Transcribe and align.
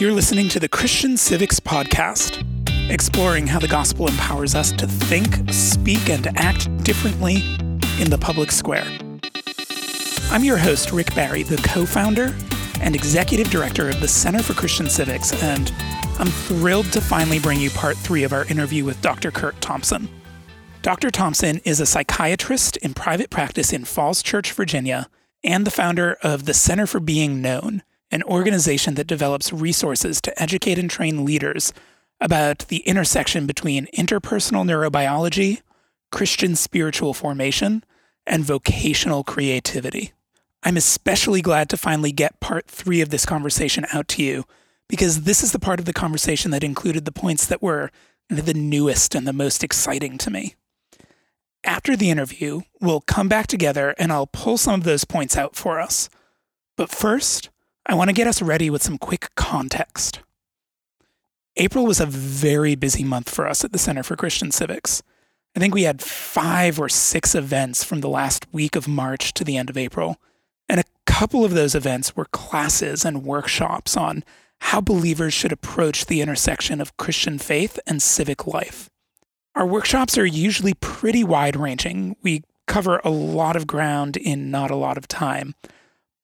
You're 0.00 0.12
listening 0.12 0.48
to 0.48 0.58
the 0.58 0.66
Christian 0.66 1.18
Civics 1.18 1.60
Podcast, 1.60 2.42
exploring 2.90 3.46
how 3.46 3.58
the 3.58 3.68
gospel 3.68 4.08
empowers 4.08 4.54
us 4.54 4.72
to 4.72 4.86
think, 4.86 5.52
speak, 5.52 6.08
and 6.08 6.26
act 6.38 6.74
differently 6.84 7.42
in 8.00 8.08
the 8.08 8.16
public 8.18 8.50
square. 8.50 8.86
I'm 10.30 10.42
your 10.42 10.56
host, 10.56 10.90
Rick 10.90 11.14
Barry, 11.14 11.42
the 11.42 11.58
co 11.58 11.84
founder 11.84 12.34
and 12.80 12.94
executive 12.94 13.50
director 13.50 13.90
of 13.90 14.00
the 14.00 14.08
Center 14.08 14.42
for 14.42 14.54
Christian 14.54 14.88
Civics, 14.88 15.34
and 15.42 15.70
I'm 16.18 16.28
thrilled 16.28 16.90
to 16.94 17.02
finally 17.02 17.38
bring 17.38 17.60
you 17.60 17.68
part 17.68 17.98
three 17.98 18.24
of 18.24 18.32
our 18.32 18.46
interview 18.46 18.86
with 18.86 19.02
Dr. 19.02 19.30
Curt 19.30 19.60
Thompson. 19.60 20.08
Dr. 20.80 21.10
Thompson 21.10 21.60
is 21.66 21.78
a 21.78 21.84
psychiatrist 21.84 22.78
in 22.78 22.94
private 22.94 23.28
practice 23.28 23.70
in 23.70 23.84
Falls 23.84 24.22
Church, 24.22 24.50
Virginia, 24.52 25.10
and 25.44 25.66
the 25.66 25.70
founder 25.70 26.16
of 26.22 26.46
the 26.46 26.54
Center 26.54 26.86
for 26.86 27.00
Being 27.00 27.42
Known, 27.42 27.82
an 28.10 28.22
organization 28.24 28.94
that 28.94 29.06
develops 29.06 29.52
resources 29.52 30.20
to 30.20 30.42
educate 30.42 30.78
and 30.78 30.90
train 30.90 31.24
leaders 31.24 31.72
about 32.20 32.60
the 32.68 32.78
intersection 32.78 33.46
between 33.46 33.86
interpersonal 33.96 34.64
neurobiology, 34.64 35.62
Christian 36.10 36.56
spiritual 36.56 37.14
formation, 37.14 37.84
and 38.26 38.44
vocational 38.44 39.24
creativity. 39.24 40.12
I'm 40.62 40.76
especially 40.76 41.40
glad 41.40 41.70
to 41.70 41.76
finally 41.76 42.12
get 42.12 42.40
part 42.40 42.66
three 42.66 43.00
of 43.00 43.08
this 43.08 43.24
conversation 43.24 43.86
out 43.92 44.08
to 44.08 44.22
you 44.22 44.44
because 44.88 45.22
this 45.22 45.42
is 45.42 45.52
the 45.52 45.58
part 45.58 45.78
of 45.78 45.86
the 45.86 45.92
conversation 45.92 46.50
that 46.50 46.64
included 46.64 47.04
the 47.04 47.12
points 47.12 47.46
that 47.46 47.62
were 47.62 47.90
the 48.28 48.54
newest 48.54 49.14
and 49.14 49.26
the 49.26 49.32
most 49.32 49.64
exciting 49.64 50.18
to 50.18 50.30
me. 50.30 50.54
After 51.64 51.96
the 51.96 52.10
interview, 52.10 52.62
we'll 52.80 53.00
come 53.00 53.28
back 53.28 53.46
together 53.46 53.94
and 53.98 54.12
I'll 54.12 54.26
pull 54.26 54.58
some 54.58 54.80
of 54.80 54.84
those 54.84 55.04
points 55.04 55.36
out 55.36 55.56
for 55.56 55.80
us. 55.80 56.10
But 56.76 56.90
first, 56.90 57.50
I 57.86 57.94
want 57.94 58.08
to 58.08 58.14
get 58.14 58.26
us 58.26 58.42
ready 58.42 58.70
with 58.70 58.82
some 58.82 58.98
quick 58.98 59.30
context. 59.34 60.20
April 61.56 61.86
was 61.86 62.00
a 62.00 62.06
very 62.06 62.74
busy 62.74 63.04
month 63.04 63.28
for 63.28 63.48
us 63.48 63.64
at 63.64 63.72
the 63.72 63.78
Center 63.78 64.02
for 64.02 64.16
Christian 64.16 64.50
Civics. 64.50 65.02
I 65.56 65.60
think 65.60 65.74
we 65.74 65.82
had 65.82 66.00
five 66.00 66.78
or 66.78 66.88
six 66.88 67.34
events 67.34 67.82
from 67.82 68.00
the 68.00 68.08
last 68.08 68.46
week 68.52 68.76
of 68.76 68.86
March 68.86 69.34
to 69.34 69.44
the 69.44 69.56
end 69.56 69.68
of 69.68 69.76
April. 69.76 70.16
And 70.68 70.78
a 70.78 70.84
couple 71.06 71.44
of 71.44 71.52
those 71.52 71.74
events 71.74 72.14
were 72.14 72.26
classes 72.26 73.04
and 73.04 73.24
workshops 73.24 73.96
on 73.96 74.22
how 74.60 74.80
believers 74.80 75.34
should 75.34 75.52
approach 75.52 76.06
the 76.06 76.20
intersection 76.20 76.80
of 76.80 76.96
Christian 76.96 77.38
faith 77.38 77.80
and 77.86 78.00
civic 78.00 78.46
life. 78.46 78.88
Our 79.54 79.66
workshops 79.66 80.16
are 80.16 80.26
usually 80.26 80.74
pretty 80.74 81.24
wide 81.24 81.56
ranging. 81.56 82.16
We 82.22 82.44
cover 82.68 83.00
a 83.02 83.10
lot 83.10 83.56
of 83.56 83.66
ground 83.66 84.16
in 84.16 84.50
not 84.50 84.70
a 84.70 84.76
lot 84.76 84.96
of 84.96 85.08
time. 85.08 85.54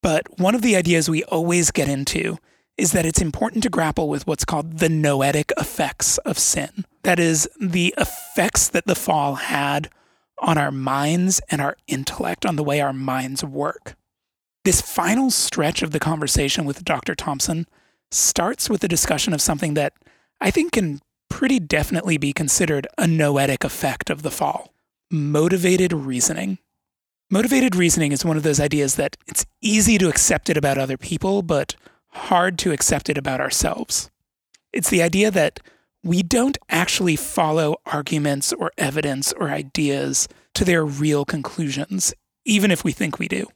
But 0.07 0.39
one 0.39 0.55
of 0.55 0.61
the 0.61 0.77
ideas 0.77 1.09
we 1.09 1.25
always 1.25 1.69
get 1.69 1.89
into 1.89 2.37
is 2.77 2.93
that 2.93 3.05
it's 3.05 3.19
important 3.19 3.61
to 3.63 3.69
grapple 3.69 4.07
with 4.07 4.25
what's 4.25 4.45
called 4.45 4.79
the 4.79 4.87
noetic 4.87 5.51
effects 5.57 6.17
of 6.19 6.39
sin. 6.39 6.85
That 7.03 7.19
is, 7.19 7.49
the 7.59 7.93
effects 7.97 8.69
that 8.69 8.85
the 8.85 8.95
fall 8.95 9.35
had 9.35 9.89
on 10.39 10.57
our 10.57 10.71
minds 10.71 11.41
and 11.51 11.59
our 11.59 11.75
intellect, 11.87 12.45
on 12.45 12.55
the 12.55 12.63
way 12.63 12.79
our 12.79 12.93
minds 12.93 13.43
work. 13.43 13.97
This 14.63 14.79
final 14.79 15.29
stretch 15.29 15.81
of 15.81 15.91
the 15.91 15.99
conversation 15.99 16.63
with 16.63 16.85
Dr. 16.85 17.13
Thompson 17.13 17.67
starts 18.09 18.69
with 18.69 18.81
a 18.85 18.87
discussion 18.87 19.33
of 19.33 19.41
something 19.41 19.73
that 19.73 19.91
I 20.39 20.51
think 20.51 20.71
can 20.71 21.01
pretty 21.29 21.59
definitely 21.59 22.17
be 22.17 22.31
considered 22.31 22.87
a 22.97 23.07
noetic 23.07 23.65
effect 23.65 24.09
of 24.09 24.21
the 24.21 24.31
fall 24.31 24.73
motivated 25.11 25.91
reasoning. 25.91 26.59
Motivated 27.29 27.75
reasoning 27.75 28.13
is 28.13 28.23
one 28.23 28.37
of 28.37 28.43
those 28.43 28.59
ideas 28.59 28.95
that 28.95 29.17
it's 29.27 29.45
easy 29.61 29.97
to 29.97 30.07
accept 30.07 30.49
it 30.49 30.55
about 30.55 30.77
other 30.77 30.97
people, 30.97 31.41
but 31.41 31.75
hard 32.11 32.57
to 32.59 32.71
accept 32.71 33.09
it 33.09 33.17
about 33.17 33.41
ourselves. 33.41 34.09
It's 34.71 34.89
the 34.89 35.03
idea 35.03 35.29
that 35.31 35.59
we 36.03 36.23
don't 36.23 36.57
actually 36.69 37.17
follow 37.17 37.75
arguments 37.85 38.53
or 38.53 38.71
evidence 38.77 39.33
or 39.33 39.49
ideas 39.49 40.29
to 40.53 40.63
their 40.63 40.85
real 40.85 41.25
conclusions, 41.25 42.13
even 42.45 42.71
if 42.71 42.85
we 42.85 42.93
think 42.93 43.19
we 43.19 43.27
do. 43.27 43.47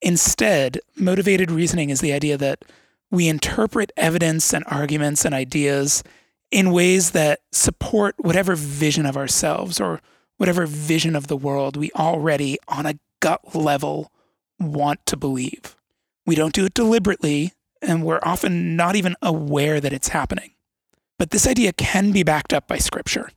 Instead, 0.00 0.78
motivated 0.96 1.50
reasoning 1.50 1.90
is 1.90 2.00
the 2.00 2.12
idea 2.12 2.36
that 2.36 2.64
we 3.10 3.26
interpret 3.26 3.90
evidence 3.96 4.52
and 4.54 4.64
arguments 4.68 5.24
and 5.24 5.34
ideas 5.34 6.04
in 6.52 6.70
ways 6.70 7.10
that 7.10 7.40
support 7.50 8.14
whatever 8.18 8.54
vision 8.54 9.04
of 9.04 9.16
ourselves 9.16 9.80
or 9.80 10.00
whatever 10.44 10.66
vision 10.66 11.16
of 11.16 11.26
the 11.26 11.38
world 11.38 11.74
we 11.74 11.90
already, 11.92 12.58
on 12.68 12.84
a 12.84 12.98
gut 13.20 13.54
level, 13.54 14.12
want 14.60 15.00
to 15.06 15.16
believe. 15.16 15.74
We 16.26 16.34
don't 16.34 16.52
do 16.52 16.66
it 16.66 16.74
deliberately, 16.74 17.54
and 17.80 18.04
we're 18.04 18.20
often 18.22 18.76
not 18.76 18.94
even 18.94 19.16
aware 19.22 19.80
that 19.80 19.94
it's 19.94 20.08
happening. 20.08 20.50
But 21.18 21.30
this 21.30 21.46
idea 21.46 21.72
can 21.72 22.12
be 22.12 22.22
backed 22.22 22.52
up 22.52 22.68
by 22.68 22.76
Scripture. 22.76 23.30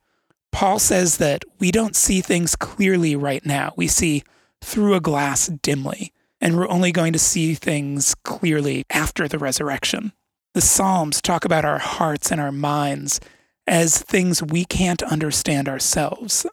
Paul 0.52 0.78
says 0.78 1.16
that 1.16 1.46
we 1.58 1.70
don't 1.70 1.96
see 1.96 2.20
things 2.20 2.54
clearly 2.54 3.16
right 3.16 3.46
now. 3.46 3.72
We 3.74 3.86
see 3.86 4.22
through 4.60 4.92
a 4.92 5.00
glass 5.00 5.46
dimly, 5.46 6.12
and 6.42 6.58
we're 6.58 6.68
only 6.68 6.92
going 6.92 7.14
to 7.14 7.18
see 7.18 7.54
things 7.54 8.14
clearly 8.16 8.84
after 8.90 9.26
the 9.26 9.38
resurrection. 9.38 10.12
The 10.52 10.60
Psalms 10.60 11.22
talk 11.22 11.46
about 11.46 11.64
our 11.64 11.78
hearts 11.78 12.30
and 12.30 12.38
our 12.38 12.52
minds 12.52 13.18
as 13.66 13.96
things 13.96 14.42
we 14.42 14.66
can't 14.66 15.02
understand 15.04 15.70
ourselves, 15.70 16.44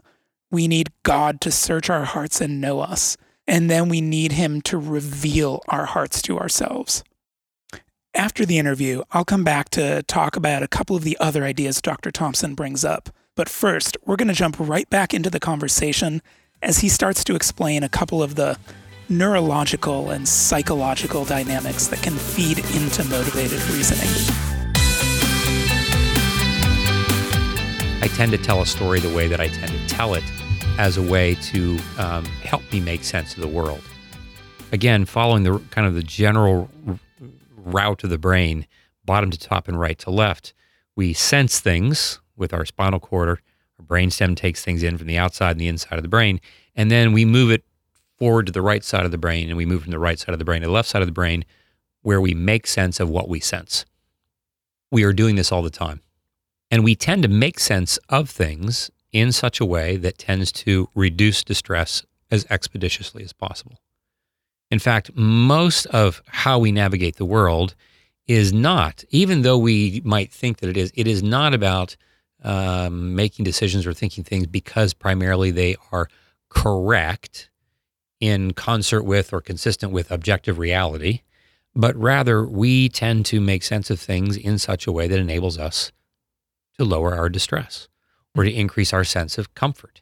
we 0.55 0.69
need 0.69 0.89
God 1.03 1.41
to 1.41 1.51
search 1.51 1.89
our 1.89 2.05
hearts 2.05 2.39
and 2.39 2.61
know 2.61 2.79
us. 2.79 3.17
And 3.45 3.69
then 3.69 3.89
we 3.89 3.99
need 3.99 4.31
Him 4.31 4.61
to 4.61 4.77
reveal 4.77 5.61
our 5.67 5.83
hearts 5.83 6.21
to 6.23 6.39
ourselves. 6.39 7.03
After 8.13 8.45
the 8.45 8.57
interview, 8.57 9.03
I'll 9.11 9.25
come 9.25 9.43
back 9.43 9.67
to 9.71 10.01
talk 10.03 10.37
about 10.37 10.63
a 10.63 10.69
couple 10.69 10.95
of 10.95 11.03
the 11.03 11.17
other 11.19 11.43
ideas 11.43 11.81
Dr. 11.81 12.09
Thompson 12.09 12.55
brings 12.55 12.85
up. 12.85 13.09
But 13.35 13.49
first, 13.49 13.97
we're 14.05 14.15
going 14.15 14.29
to 14.29 14.33
jump 14.33 14.55
right 14.57 14.89
back 14.89 15.13
into 15.13 15.29
the 15.29 15.41
conversation 15.41 16.21
as 16.61 16.79
he 16.79 16.87
starts 16.87 17.25
to 17.25 17.35
explain 17.35 17.83
a 17.83 17.89
couple 17.89 18.23
of 18.23 18.35
the 18.35 18.57
neurological 19.09 20.09
and 20.09 20.25
psychological 20.25 21.25
dynamics 21.25 21.87
that 21.87 22.01
can 22.01 22.15
feed 22.15 22.59
into 22.59 23.03
motivated 23.09 23.61
reasoning. 23.63 24.09
I 28.01 28.07
tend 28.07 28.31
to 28.31 28.37
tell 28.37 28.61
a 28.61 28.65
story 28.65 29.01
the 29.01 29.13
way 29.13 29.27
that 29.27 29.41
I 29.41 29.49
tend 29.49 29.73
to 29.73 29.87
tell 29.87 30.13
it 30.13 30.23
as 30.77 30.97
a 30.97 31.01
way 31.01 31.35
to 31.35 31.79
um, 31.97 32.25
help 32.25 32.61
me 32.73 32.79
make 32.81 33.03
sense 33.03 33.33
of 33.35 33.41
the 33.41 33.47
world. 33.47 33.81
Again, 34.71 35.05
following 35.05 35.43
the 35.43 35.59
kind 35.71 35.87
of 35.87 35.93
the 35.93 36.03
general 36.03 36.69
route 37.55 38.03
of 38.03 38.09
the 38.09 38.17
brain, 38.17 38.67
bottom 39.05 39.31
to 39.31 39.39
top 39.39 39.67
and 39.67 39.79
right 39.79 39.97
to 39.99 40.11
left, 40.11 40.53
we 40.95 41.13
sense 41.13 41.59
things 41.59 42.19
with 42.35 42.53
our 42.53 42.65
spinal 42.65 42.99
cord. 42.99 43.29
Our 43.29 43.39
brainstem 43.85 44.35
takes 44.35 44.63
things 44.63 44.83
in 44.83 44.97
from 44.97 45.07
the 45.07 45.17
outside 45.17 45.51
and 45.51 45.61
the 45.61 45.67
inside 45.67 45.95
of 45.95 46.03
the 46.03 46.09
brain, 46.09 46.41
and 46.75 46.91
then 46.91 47.13
we 47.13 47.23
move 47.23 47.51
it 47.51 47.63
forward 48.17 48.45
to 48.47 48.51
the 48.51 48.61
right 48.61 48.83
side 48.83 49.05
of 49.05 49.11
the 49.11 49.17
brain, 49.17 49.47
and 49.47 49.57
we 49.57 49.65
move 49.65 49.83
from 49.83 49.91
the 49.91 49.99
right 49.99 50.19
side 50.19 50.33
of 50.33 50.39
the 50.39 50.45
brain 50.45 50.61
to 50.61 50.67
the 50.67 50.73
left 50.73 50.89
side 50.89 51.01
of 51.01 51.07
the 51.07 51.13
brain, 51.13 51.45
where 52.01 52.19
we 52.19 52.33
make 52.33 52.67
sense 52.67 52.99
of 52.99 53.09
what 53.09 53.29
we 53.29 53.39
sense. 53.39 53.85
We 54.91 55.03
are 55.03 55.13
doing 55.13 55.35
this 55.35 55.51
all 55.51 55.61
the 55.61 55.69
time. 55.69 56.01
And 56.71 56.83
we 56.83 56.95
tend 56.95 57.23
to 57.23 57.29
make 57.29 57.59
sense 57.59 57.97
of 58.09 58.29
things 58.29 58.89
in 59.15 59.31
such 59.31 59.61
a 59.61 59.65
way 59.65 59.95
that 59.95 60.17
tends 60.17 60.51
to 60.51 60.89
reduce 60.93 61.41
distress 61.41 62.03
as 62.29 62.45
expeditiously 62.49 63.23
as 63.23 63.31
possible. 63.31 63.79
In 64.69 64.77
fact, 64.77 65.15
most 65.15 65.85
of 65.85 66.21
how 66.27 66.59
we 66.59 66.73
navigate 66.73 67.15
the 67.15 67.23
world 67.23 67.75
is 68.27 68.51
not, 68.51 69.05
even 69.11 69.41
though 69.41 69.57
we 69.57 70.01
might 70.03 70.33
think 70.33 70.57
that 70.57 70.69
it 70.69 70.75
is, 70.75 70.91
it 70.95 71.07
is 71.07 71.23
not 71.23 71.53
about 71.53 71.95
um, 72.43 73.15
making 73.15 73.45
decisions 73.45 73.87
or 73.87 73.93
thinking 73.93 74.25
things 74.25 74.47
because 74.47 74.93
primarily 74.93 75.49
they 75.49 75.77
are 75.93 76.09
correct 76.49 77.49
in 78.19 78.51
concert 78.51 79.03
with 79.03 79.31
or 79.31 79.39
consistent 79.39 79.93
with 79.93 80.11
objective 80.11 80.59
reality, 80.59 81.21
but 81.73 81.95
rather 81.95 82.45
we 82.45 82.89
tend 82.89 83.25
to 83.27 83.39
make 83.39 83.63
sense 83.63 83.89
of 83.89 83.97
things 83.97 84.35
in 84.35 84.59
such 84.59 84.85
a 84.85 84.91
way 84.91 85.07
that 85.07 85.19
enables 85.19 85.57
us 85.57 85.93
to 86.77 86.83
lower 86.83 87.15
our 87.15 87.29
distress 87.29 87.87
or 88.35 88.43
to 88.43 88.51
increase 88.51 88.93
our 88.93 89.03
sense 89.03 89.37
of 89.37 89.53
comfort. 89.55 90.01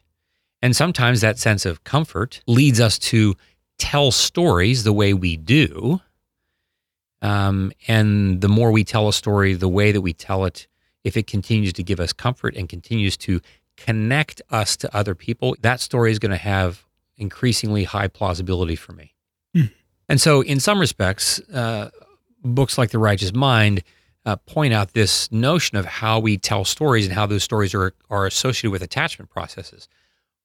And 0.60 0.74
sometimes 0.74 1.20
that 1.20 1.38
sense 1.38 1.66
of 1.66 1.84
comfort 1.84 2.40
leads 2.46 2.80
us 2.80 2.98
to 2.98 3.34
tell 3.78 4.10
stories 4.10 4.84
the 4.84 4.92
way 4.92 5.12
we 5.14 5.36
do. 5.36 6.00
Um, 7.22 7.72
and 7.86 8.40
the 8.40 8.48
more 8.48 8.70
we 8.70 8.84
tell 8.84 9.08
a 9.08 9.12
story, 9.12 9.54
the 9.54 9.68
way 9.68 9.92
that 9.92 10.00
we 10.00 10.12
tell 10.12 10.44
it, 10.44 10.66
if 11.04 11.16
it 11.16 11.26
continues 11.26 11.72
to 11.74 11.82
give 11.82 12.00
us 12.00 12.12
comfort 12.12 12.56
and 12.56 12.68
continues 12.68 13.16
to 13.18 13.40
connect 13.76 14.42
us 14.50 14.76
to 14.78 14.96
other 14.96 15.14
people, 15.14 15.56
that 15.60 15.80
story 15.80 16.10
is 16.10 16.18
going 16.18 16.30
to 16.30 16.36
have 16.36 16.84
increasingly 17.16 17.84
high 17.84 18.08
plausibility 18.08 18.76
for 18.76 18.92
me. 18.92 19.14
Mm. 19.54 19.70
And 20.08 20.20
so, 20.20 20.42
in 20.42 20.60
some 20.60 20.78
respects, 20.78 21.40
uh, 21.50 21.90
books 22.42 22.76
like 22.76 22.90
The 22.90 22.98
Righteous 22.98 23.32
Mind 23.32 23.82
uh, 24.26 24.36
point 24.36 24.72
out 24.72 24.92
this 24.92 25.30
notion 25.30 25.76
of 25.76 25.84
how 25.84 26.18
we 26.18 26.38
tell 26.38 26.64
stories 26.64 27.06
and 27.06 27.14
how 27.14 27.26
those 27.26 27.42
stories 27.42 27.74
are, 27.74 27.92
are 28.10 28.26
associated 28.26 28.70
with 28.70 28.82
attachment 28.82 29.30
processes. 29.30 29.88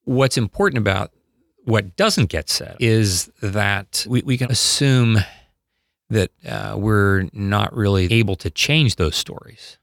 What's 0.04 0.38
important 0.38 0.80
about 0.80 1.12
what 1.64 1.96
doesn't 1.96 2.30
get 2.30 2.50
said 2.50 2.78
is 2.80 3.32
that 3.42 4.06
we, 4.10 4.22
we 4.24 4.38
can 4.38 4.52
assume 4.52 5.20
that 6.10 6.32
uh, 6.48 6.76
we're 6.78 7.30
not 7.34 7.74
really 7.76 8.12
able 8.12 8.36
to 8.38 8.50
change 8.50 8.96
those 8.96 9.16
stories. 9.16 9.78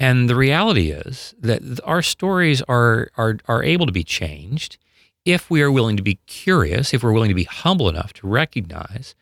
And 0.00 0.28
the 0.28 0.34
reality 0.34 0.90
is 0.90 1.34
that 1.38 1.80
our 1.84 2.02
stories 2.02 2.60
are, 2.62 3.10
are, 3.16 3.38
are 3.46 3.62
able 3.62 3.86
to 3.86 3.92
be 3.92 4.02
changed 4.02 4.78
if 5.24 5.48
we 5.48 5.62
are 5.62 5.70
willing 5.70 5.96
to 5.96 6.02
be 6.02 6.16
curious, 6.26 6.92
if 6.92 7.04
we're 7.04 7.12
willing 7.12 7.28
to 7.28 7.34
be 7.34 7.44
humble 7.44 7.88
enough 7.88 8.12
to 8.14 8.26
recognize 8.26 9.14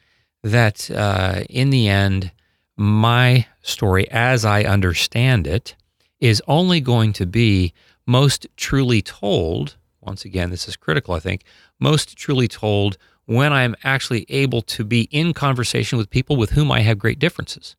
that 0.43 0.91
uh, 0.91 1.43
in 1.51 1.69
the 1.69 1.89
end, 1.89 2.33
my 2.81 3.47
story, 3.61 4.11
as 4.11 4.45
I 4.45 4.63
understand 4.65 5.47
it, 5.47 5.77
is 6.19 6.43
only 6.49 6.81
going 6.81 7.13
to 7.13 7.27
be 7.27 7.75
most 8.07 8.47
truly 8.57 9.03
told. 9.03 9.77
Once 10.01 10.25
again, 10.25 10.49
this 10.49 10.67
is 10.67 10.77
critical, 10.77 11.15
I 11.15 11.21
think, 11.21 11.45
most 11.79 12.17
truly 12.17 12.49
told 12.49 12.97
when 13.27 13.53
I'm 13.53 13.77
actually 13.85 14.25
able 14.31 14.63
to 14.63 14.83
be 14.83 15.03
in 15.11 15.35
conversation 15.35 15.99
with 15.99 16.09
people 16.09 16.37
with 16.37 16.51
whom 16.51 16.73
I 16.73 16.81
have 16.81 16.99
great 16.99 17.19
differences. 17.19 17.77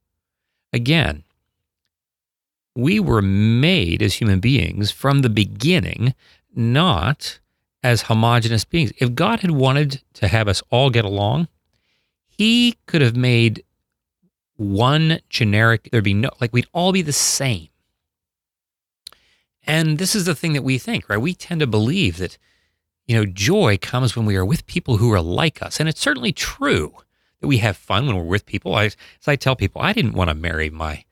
Again, 0.71 1.24
we 2.75 3.00
were 3.00 3.24
made 3.24 4.03
as 4.03 4.13
human 4.13 4.39
beings 4.39 4.92
from 4.92 5.24
the 5.24 5.30
beginning, 5.30 6.13
not 6.56 7.39
as 7.83 8.03
homogenous 8.03 8.65
beings. 8.65 8.94
If 9.00 9.15
God 9.15 9.39
had 9.39 9.51
wanted 9.51 10.03
to 10.13 10.27
have 10.27 10.48
us 10.48 10.62
all 10.69 10.92
get 10.92 11.06
along, 11.06 11.48
He 12.27 12.77
could 12.86 13.01
have 13.01 13.15
made 13.15 13.63
one 14.56 15.19
generic, 15.30 15.89
there'd 15.92 16.03
be 16.03 16.13
no, 16.13 16.30
like 16.39 16.53
we'd 16.53 16.68
all 16.74 16.92
be 16.92 17.01
the 17.01 17.13
same. 17.13 17.69
And 19.65 19.98
this 19.98 20.15
is 20.15 20.25
the 20.25 20.36
thing 20.36 20.53
that 20.53 20.63
we 20.63 20.77
think, 20.77 21.07
right? 21.07 21.18
We 21.18 21.33
tend 21.33 21.62
to 21.62 21.68
believe 21.68 22.18
that, 22.18 22.38
you 23.06 23.15
know, 23.15 23.25
joy 23.25 23.77
comes 23.77 24.15
when 24.15 24.25
we 24.25 24.36
are 24.36 24.45
with 24.45 24.65
people 24.65 24.98
who 24.98 25.12
are 25.13 25.21
like 25.21 25.62
us. 25.62 25.80
And 25.80 25.88
it's 25.88 26.01
certainly 26.01 26.31
true 26.31 26.94
that 27.39 27.48
we 27.48 27.57
have 27.59 27.77
fun 27.77 28.07
when 28.07 28.15
we're 28.15 28.24
with 28.24 28.45
people. 28.45 28.75
I, 28.75 28.86
as 28.86 28.95
I 29.27 29.36
tell 29.36 29.56
people, 29.56 29.81
I 29.81 29.94
didn't 29.94 30.13
want 30.13 30.30
to 30.30 30.36
marry 30.36 30.69
my 30.69 31.06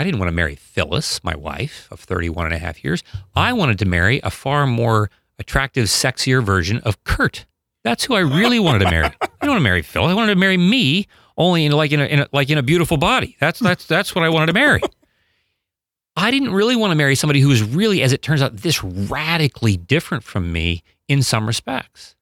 I 0.00 0.04
didn't 0.04 0.18
want 0.18 0.28
to 0.28 0.34
marry 0.34 0.54
Phyllis, 0.54 1.22
my 1.22 1.36
wife 1.36 1.86
of 1.90 2.00
31 2.00 2.46
and 2.46 2.54
a 2.54 2.58
half 2.58 2.82
years. 2.82 3.02
I 3.36 3.52
wanted 3.52 3.78
to 3.80 3.84
marry 3.84 4.18
a 4.24 4.30
far 4.30 4.66
more 4.66 5.10
attractive, 5.38 5.88
sexier 5.88 6.42
version 6.42 6.78
of 6.84 7.04
Curt. 7.04 7.44
That's 7.84 8.04
who 8.04 8.14
I 8.14 8.20
really 8.20 8.58
wanted 8.58 8.78
to 8.86 8.90
marry. 8.90 9.04
I 9.20 9.28
don't 9.42 9.50
want 9.50 9.58
to 9.58 9.64
marry 9.64 9.82
Phil. 9.82 10.06
I 10.06 10.14
wanted 10.14 10.32
to 10.32 10.40
marry 10.40 10.56
me, 10.56 11.06
only 11.36 11.64
in 11.64 11.72
like 11.72 11.92
in 11.92 12.00
a, 12.00 12.04
in 12.04 12.20
a, 12.20 12.28
like 12.32 12.50
in 12.50 12.58
a 12.58 12.62
beautiful 12.62 12.96
body. 12.96 13.36
That's 13.40 13.60
that's 13.60 13.86
that's 13.86 14.14
what 14.14 14.24
I 14.24 14.28
wanted 14.28 14.46
to 14.46 14.52
marry. 14.52 14.80
I 16.16 16.30
didn't 16.30 16.52
really 16.52 16.76
want 16.76 16.90
to 16.90 16.96
marry 16.96 17.14
somebody 17.14 17.40
who 17.40 17.48
was 17.48 17.62
really, 17.62 18.02
as 18.02 18.12
it 18.12 18.20
turns 18.20 18.42
out, 18.42 18.58
this 18.58 18.82
radically 18.82 19.76
different 19.76 20.24
from 20.24 20.52
me 20.52 20.82
in 21.08 21.22
some 21.22 21.46
respects. 21.46 22.14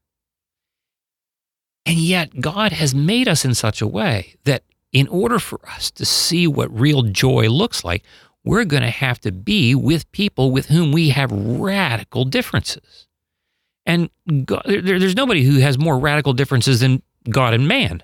And 1.87 1.97
yet, 1.97 2.41
God 2.41 2.73
has 2.73 2.95
made 2.95 3.29
us 3.29 3.45
in 3.45 3.55
such 3.55 3.81
a 3.81 3.87
way 3.87 4.35
that 4.45 4.63
in 4.93 5.09
order 5.09 5.39
for 5.39 5.59
us 5.69 5.91
to 5.93 6.05
see 6.05 6.47
what 6.47 6.71
real 6.79 7.03
joy 7.03 7.49
looks 7.49 7.83
like, 7.83 8.05
we're 8.45 8.65
going 8.65 8.83
to 8.83 8.91
have 8.91 9.21
to 9.21 9.33
be 9.33 9.75
with 9.75 10.11
people 10.13 10.51
with 10.51 10.67
whom 10.67 10.93
we 10.93 11.11
have 11.11 11.33
radical 11.33 12.25
differences. 12.25 13.07
And 13.85 14.11
God, 14.45 14.63
there, 14.67 14.99
there's 14.99 15.17
nobody 15.17 15.43
who 15.43 15.59
has 15.61 15.79
more 15.79 15.99
radical 15.99 16.35
differences 16.35 16.81
than 16.81 17.03
God 17.31 17.55
and 17.55 17.67
man. 17.67 18.03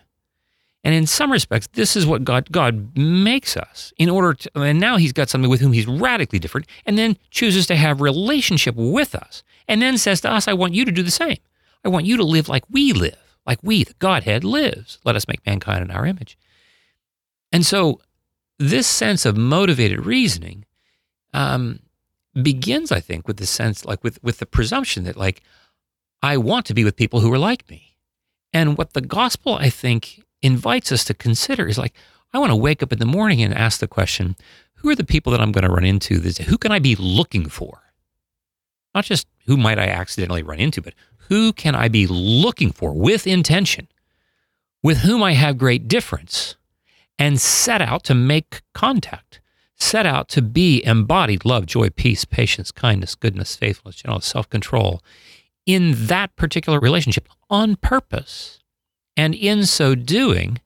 And 0.85 0.95
in 0.95 1.07
some 1.07 1.33
respects, 1.33 1.67
this 1.73 1.97
is 1.97 2.07
what 2.07 2.25
God 2.25 2.53
God 2.53 2.97
makes 2.97 3.57
us 3.57 3.93
in 3.97 4.11
order 4.11 4.35
to. 4.35 4.51
And 4.55 4.79
now 4.79 4.99
He's 4.99 5.13
got 5.13 5.31
somebody 5.31 5.51
with 5.51 5.61
whom 5.61 5.73
He's 5.73 5.87
radically 5.87 6.39
different, 6.39 6.67
and 6.85 6.99
then 6.99 7.17
chooses 7.31 7.67
to 7.69 7.77
have 7.77 8.01
relationship 8.01 8.77
with 8.77 9.15
us, 9.15 9.43
and 9.67 9.81
then 9.81 9.97
says 9.99 10.21
to 10.21 10.31
us, 10.31 10.47
"I 10.47 10.53
want 10.53 10.75
you 10.75 10.85
to 10.85 10.93
do 10.93 11.03
the 11.03 11.11
same. 11.11 11.39
I 11.85 11.89
want 11.89 12.07
you 12.07 12.17
to 12.19 12.25
live 12.25 12.49
like 12.49 12.65
we 12.71 12.93
live, 12.93 13.19
like 13.47 13.59
we, 13.63 13.85
the 13.85 13.95
Godhead, 13.95 14.45
lives. 14.45 14.99
Let 15.05 15.17
us 15.17 15.27
make 15.27 15.45
mankind 15.47 15.83
in 15.83 15.91
our 15.91 16.07
image." 16.07 16.37
And 17.51 17.65
so 17.65 18.01
this 18.59 18.87
sense 18.87 19.25
of 19.25 19.37
motivated 19.37 20.05
reasoning 20.05 20.65
um, 21.33 21.81
begins, 22.41 22.93
I 22.93 23.01
think, 23.01 23.27
with 23.27 23.39
the 23.39 23.47
sense, 23.47 23.85
like 23.85 24.03
with, 24.05 24.23
with 24.23 24.39
the 24.39 24.47
presumption 24.47 25.05
that, 25.05 25.17
like, 25.17 25.43
I 26.23 26.37
want 26.37 26.67
to 26.67 26.75
be 26.75 26.85
with 26.85 26.97
people 26.97 27.21
who 27.21 27.33
are 27.33 27.39
like 27.39 27.69
me. 27.71 27.97
And 28.53 28.79
what 28.79 28.93
the 28.93 29.01
gospel, 29.01 29.55
I 29.55 29.71
think, 29.71 30.24
invites 30.45 30.93
us 30.93 31.05
to 31.05 31.15
consider 31.15 31.67
is 31.67 31.79
like, 31.79 31.95
I 32.33 32.39
want 32.39 32.51
to 32.51 32.57
wake 32.57 32.83
up 32.83 32.93
in 32.93 32.99
the 32.99 33.07
morning 33.07 33.43
and 33.43 33.55
ask 33.55 33.81
the 33.81 33.89
question, 33.89 34.37
who 34.75 34.91
are 34.91 34.95
the 34.95 35.05
people 35.05 35.33
that 35.33 35.41
I'm 35.41 35.53
going 35.53 35.65
to 35.65 35.73
run 35.73 35.85
into? 35.85 36.19
This, 36.19 36.39
who 36.39 36.59
can 36.59 36.71
I 36.71 36.79
be 36.79 36.95
looking 36.97 37.49
for? 37.49 37.83
Not 38.95 39.05
just 39.05 39.27
who 39.47 39.57
might 39.57 39.79
I 39.79 39.87
accidentally 39.87 40.43
run 40.43 40.61
into, 40.61 40.83
but 40.83 40.95
who 41.29 41.53
can 41.53 41.75
I 41.75 41.89
be 41.89 42.07
looking 42.07 42.71
for 42.71 42.93
with 42.93 43.27
intention, 43.27 43.89
with 44.83 44.99
whom 44.99 45.23
I 45.23 45.33
have 45.33 45.57
great 45.57 45.89
difference, 45.89 46.57
and 47.19 47.41
set 47.41 47.81
out 47.81 48.05
to 48.05 48.15
make 48.15 48.61
contact, 48.75 49.41
set 49.77 50.05
out 50.05 50.29
to 50.31 50.43
be 50.43 50.85
embodied 50.85 51.45
love, 51.45 51.67
joy, 51.67 51.89
peace, 51.91 52.25
patience, 52.25 52.71
kindness, 52.71 53.15
goodness, 53.15 53.57
faithfulness, 53.57 54.03
you 54.05 54.11
know, 54.11 54.19
self 54.19 54.51
control 54.51 55.01
in 55.65 56.07
that 56.07 56.37
particular 56.37 56.79
relationship 56.79 57.29
on 57.49 57.77
purpose. 57.77 58.61
And 59.17 59.35
in 59.35 59.67
so 59.67 59.95
doing, 59.95 60.61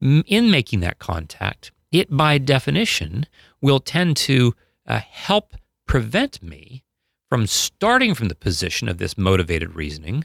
in 0.00 0.50
making 0.50 0.80
that 0.80 0.98
contact, 0.98 1.72
it 1.92 2.14
by 2.16 2.38
definition 2.38 3.26
will 3.60 3.80
tend 3.80 4.16
to 4.16 4.54
uh, 4.86 5.00
help 5.00 5.54
prevent 5.86 6.42
me 6.42 6.82
from 7.28 7.46
starting 7.46 8.14
from 8.14 8.28
the 8.28 8.34
position 8.34 8.88
of 8.88 8.98
this 8.98 9.16
motivated 9.16 9.74
reasoning 9.74 10.24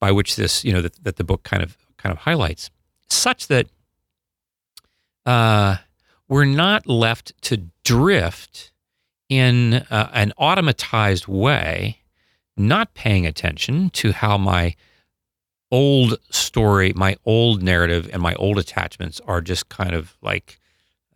by 0.00 0.12
which 0.12 0.36
this, 0.36 0.64
you 0.64 0.72
know, 0.72 0.82
that, 0.82 1.02
that 1.02 1.16
the 1.16 1.24
book 1.24 1.42
kind 1.42 1.62
of 1.62 1.78
kind 1.96 2.12
of 2.12 2.18
highlights, 2.18 2.70
such 3.08 3.46
that 3.48 3.66
uh, 5.24 5.76
we're 6.28 6.44
not 6.44 6.86
left 6.86 7.32
to 7.42 7.62
drift 7.84 8.70
in 9.28 9.74
uh, 9.74 10.10
an 10.12 10.32
automatized 10.38 11.26
way, 11.26 11.98
not 12.56 12.94
paying 12.94 13.26
attention 13.26 13.90
to 13.90 14.12
how 14.12 14.36
my 14.36 14.74
old 15.70 16.18
story, 16.30 16.92
my 16.94 17.16
old 17.24 17.62
narrative, 17.62 18.08
and 18.12 18.22
my 18.22 18.34
old 18.34 18.58
attachments 18.58 19.20
are 19.26 19.40
just 19.40 19.68
kind 19.68 19.94
of 19.94 20.16
like, 20.22 20.58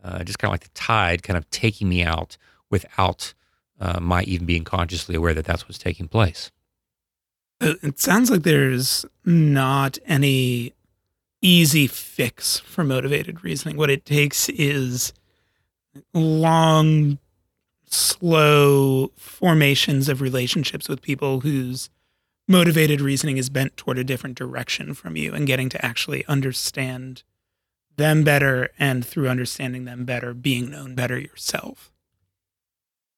uh, 0.02 0.24
just 0.24 0.38
kind 0.38 0.50
of 0.50 0.54
like 0.54 0.64
the 0.64 0.70
tide, 0.70 1.22
kind 1.22 1.36
of 1.36 1.48
taking 1.50 1.88
me 1.88 2.02
out 2.02 2.36
without 2.70 3.34
uh, 3.80 4.00
my 4.00 4.22
even 4.24 4.46
being 4.46 4.64
consciously 4.64 5.14
aware 5.14 5.34
that 5.34 5.44
that's 5.44 5.68
what's 5.68 5.78
taking 5.78 6.08
place. 6.08 6.50
Uh, 7.60 7.74
it 7.82 7.98
sounds 7.98 8.30
like 8.30 8.42
there's 8.42 9.04
not 9.24 9.98
any 10.06 10.72
easy 11.42 11.86
fix 11.86 12.58
for 12.58 12.84
motivated 12.84 13.44
reasoning. 13.44 13.76
What 13.76 13.90
it 13.90 14.04
takes 14.04 14.48
is 14.50 15.12
long, 16.12 17.18
slow 17.86 19.10
formations 19.16 20.08
of 20.08 20.20
relationships 20.20 20.88
with 20.88 21.02
people 21.02 21.40
whose 21.40 21.90
motivated 22.50 23.00
reasoning 23.00 23.36
is 23.36 23.48
bent 23.48 23.76
toward 23.76 23.98
a 23.98 24.04
different 24.04 24.36
direction 24.36 24.92
from 24.92 25.16
you 25.16 25.32
and 25.32 25.46
getting 25.46 25.68
to 25.68 25.84
actually 25.84 26.24
understand 26.26 27.22
them 27.96 28.22
better 28.24 28.70
and 28.78 29.04
through 29.04 29.28
understanding 29.28 29.84
them 29.84 30.04
better 30.04 30.34
being 30.34 30.70
known 30.70 30.94
better 30.94 31.18
yourself 31.18 31.90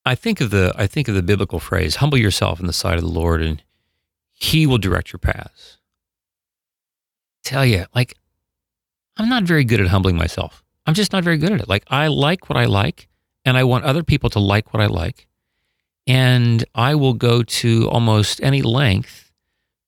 i 0.05 0.15
think 0.15 0.41
of 0.41 0.51
the 0.51 0.73
i 0.77 0.87
think 0.87 1.09
of 1.09 1.15
the 1.15 1.23
biblical 1.23 1.59
phrase 1.59 1.97
humble 1.97 2.19
yourself 2.19 2.61
in 2.61 2.67
the 2.67 2.73
sight 2.73 2.97
of 2.97 3.03
the 3.03 3.09
lord 3.09 3.41
and 3.43 3.63
he 4.31 4.67
will 4.67 4.79
direct 4.79 5.13
your 5.13 5.19
paths 5.19 5.79
tell 7.43 7.67
you, 7.67 7.87
like, 7.95 8.17
I'm 9.17 9.29
not 9.29 9.45
very 9.45 9.65
good 9.65 9.81
at 9.81 9.89
humbling 9.89 10.17
myself. 10.17 10.63
I'm 10.87 10.95
just 10.95 11.13
not 11.13 11.25
very 11.25 11.37
good 11.37 11.53
at 11.53 11.61
it. 11.61 11.69
Like, 11.69 11.85
I 11.89 12.09
like 12.09 12.49
what 12.49 12.57
I 12.57 12.65
like, 12.65 13.09
and 13.45 13.57
I 13.57 13.65
want 13.65 13.85
other 13.85 14.03
people 14.03 14.31
to 14.31 14.41
like 14.41 14.73
what 14.73 14.83
I 14.83 14.87
like. 14.87 15.27
And 16.07 16.65
I 16.75 16.95
will 16.95 17.15
go 17.15 17.43
to 17.43 17.89
almost 17.89 18.41
any 18.43 18.63
length 18.63 19.31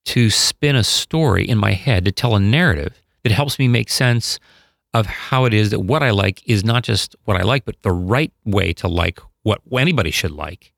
to 0.06 0.30
spin 0.30 0.76
a 0.76 0.84
story 0.84 1.48
in 1.48 1.58
my 1.58 1.72
head, 1.72 2.04
to 2.04 2.12
tell 2.12 2.36
a 2.36 2.40
narrative 2.40 3.00
that 3.22 3.32
helps 3.32 3.58
me 3.58 3.68
make 3.68 3.90
sense 3.90 4.38
of 4.92 5.06
how 5.06 5.44
it 5.44 5.52
is 5.52 5.70
that 5.70 5.80
what 5.80 6.02
I 6.02 6.10
like 6.10 6.42
is 6.46 6.64
not 6.64 6.84
just 6.84 7.16
what 7.24 7.36
I 7.36 7.42
like, 7.42 7.64
but 7.64 7.82
the 7.82 7.90
right 7.90 8.32
way 8.44 8.72
to 8.74 8.88
like 8.88 9.18
what 9.42 9.60
anybody 9.72 10.10
should 10.10 10.30
like. 10.30 10.72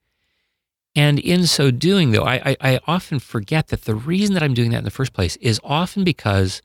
And 0.94 1.18
in 1.18 1.46
so 1.46 1.70
doing, 1.70 2.12
though, 2.12 2.24
I, 2.24 2.36
I, 2.36 2.56
I, 2.62 2.80
often 2.86 3.18
forget 3.18 3.68
that 3.68 3.84
the 3.84 3.94
reason 3.94 4.32
that 4.32 4.42
I'm 4.42 4.54
doing 4.54 4.70
that 4.70 4.78
in 4.78 4.84
the 4.84 4.90
first 4.90 5.12
place 5.12 5.36
is 5.36 5.60
often 5.62 6.04
because 6.04 6.62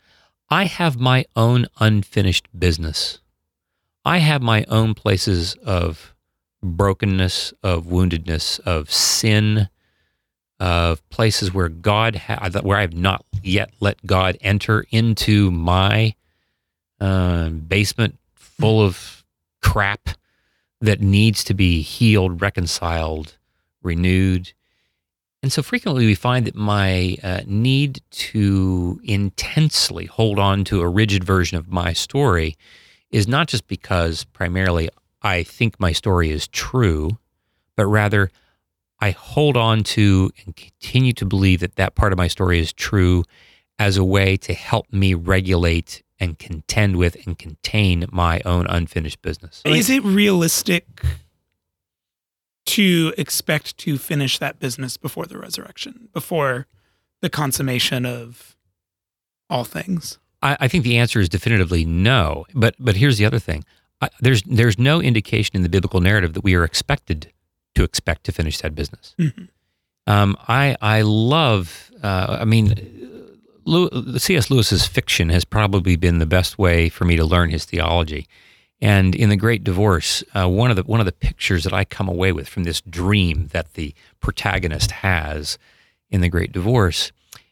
I 0.50 0.66
have 0.66 0.98
my 0.98 1.26
own 1.36 1.68
unfinished 1.82 2.48
business. 2.58 3.20
I 4.06 4.20
have 4.20 4.42
my 4.42 4.64
own 4.70 4.94
places 4.94 5.56
of 5.66 6.11
brokenness, 6.64 7.54
of 7.64 7.86
woundedness, 7.86 8.60
of 8.62 8.92
sin, 8.92 9.70
of 10.60 11.08
places 11.10 11.54
where 11.54 11.70
God 11.70 12.16
ha- 12.16 12.50
where 12.62 12.78
I 12.78 12.82
have 12.82 12.94
not 12.94 13.26
yet 13.42 13.72
let 13.80 14.06
God 14.06 14.38
enter 14.42 14.86
into 14.92 15.50
my 15.50 16.14
uh, 17.00 17.50
basement 17.50 18.20
full 18.36 18.82
of 18.82 19.26
crap 19.62 20.10
that 20.80 21.02
needs 21.02 21.44
to 21.46 21.54
be 21.54 21.82
healed, 21.82 22.42
reconciled, 22.42 23.38
renewed. 23.82 24.54
And 25.44 25.52
so 25.52 25.64
frequently 25.64 26.06
we 26.06 26.16
find 26.16 26.46
that 26.46 26.56
my 26.56 27.18
uh, 27.24 27.42
need 27.48 28.02
to 28.12 29.00
intensely 29.04 30.06
hold 30.06 30.38
on 30.38 30.64
to 30.66 30.82
a 30.82 30.88
rigid 30.88 31.24
version 31.24 31.58
of 31.58 31.72
my 31.72 31.94
story 31.94 32.56
is 33.10 33.28
not 33.28 33.48
just 33.48 33.68
because 33.68 34.24
primarily 34.26 34.90
I 35.22 35.44
think 35.44 35.80
my 35.80 35.92
story 35.92 36.32
is 36.32 36.48
true, 36.48 37.18
but 37.76 37.86
rather 37.86 38.32
I 39.00 39.12
hold 39.12 39.58
on 39.58 39.84
to 39.84 40.32
and 40.46 40.56
continue 40.56 41.14
to 41.14 41.26
believe 41.26 41.60
that 41.62 41.76
that 41.76 41.96
part 41.96 42.12
of 42.12 42.18
my 42.18 42.28
story 42.28 42.60
is 42.60 42.72
true 42.72 43.24
as 43.80 43.98
a 43.98 44.04
way 44.04 44.38
to 44.38 44.54
help 44.54 44.92
me 44.94 45.14
regulate 45.14 46.04
and 46.20 46.38
contend 46.38 46.98
with 46.98 47.26
and 47.26 47.38
contain 47.38 48.06
my 48.12 48.42
own 48.46 48.68
unfinished 48.68 49.22
business. 49.24 49.64
Is 49.66 49.90
it 49.90 50.04
realistic 50.04 50.86
to 52.68 53.14
expect 53.18 53.78
to 53.80 53.98
finish 53.98 54.38
that 54.38 54.60
business 54.60 54.98
before 54.98 55.26
the 55.26 55.40
resurrection, 55.40 56.10
before 56.14 56.68
the 57.22 57.30
consummation 57.30 58.06
of 58.06 58.56
all 59.50 59.64
things? 59.64 60.20
I, 60.44 60.58
I 60.60 60.68
think 60.68 60.84
the 60.84 60.98
answer 60.98 61.20
is 61.20 61.28
definitively 61.28 61.86
no. 61.86 62.46
But 62.54 62.76
but 62.80 62.98
here's 62.98 63.18
the 63.18 63.26
other 63.26 63.40
thing: 63.40 63.66
I, 64.02 64.10
there's 64.20 64.42
there's 64.44 64.78
no 64.80 65.02
indication 65.02 65.56
in 65.56 65.62
the 65.64 65.70
biblical 65.70 66.00
narrative 66.02 66.34
that 66.34 66.44
we 66.44 66.56
are 66.56 66.64
expected 66.64 67.32
to 67.76 67.84
expect 67.84 68.24
to 68.26 68.32
finish 68.32 68.58
that 68.60 68.76
business. 68.76 69.16
Mhm. 69.20 69.48
Um, 70.08 70.36
I 70.48 70.76
I 70.82 71.02
love. 71.02 71.92
Uh, 72.04 72.38
I 72.42 72.46
mean. 72.46 73.08
C.S. 74.18 74.50
Lewis's 74.50 74.88
fiction 74.88 75.30
has 75.30 75.46
probably 75.46 75.96
been 75.96 76.18
the 76.18 76.26
best 76.26 76.58
way 76.58 76.90
for 76.90 77.06
me 77.06 77.16
to 77.16 77.24
learn 77.24 77.52
his 77.52 77.64
theology. 77.64 78.28
And 78.82 79.14
in 79.14 79.30
the 79.30 79.36
Great 79.36 79.64
Divorce, 79.64 80.24
uh, 80.34 80.50
one 80.50 80.72
of 80.72 80.76
the 80.78 80.84
one 80.84 81.00
of 81.00 81.06
the 81.06 81.12
pictures 81.12 81.64
that 81.66 81.72
I 81.72 81.86
come 81.86 82.10
away 82.10 82.32
with 82.32 82.50
from 82.50 82.64
this 82.64 82.82
dream 82.82 83.50
that 83.54 83.76
the 83.76 83.94
protagonist 84.20 84.90
has 84.92 85.60
in 86.10 86.22
the 86.22 86.28
Great 86.28 86.52
Divorce 86.52 87.12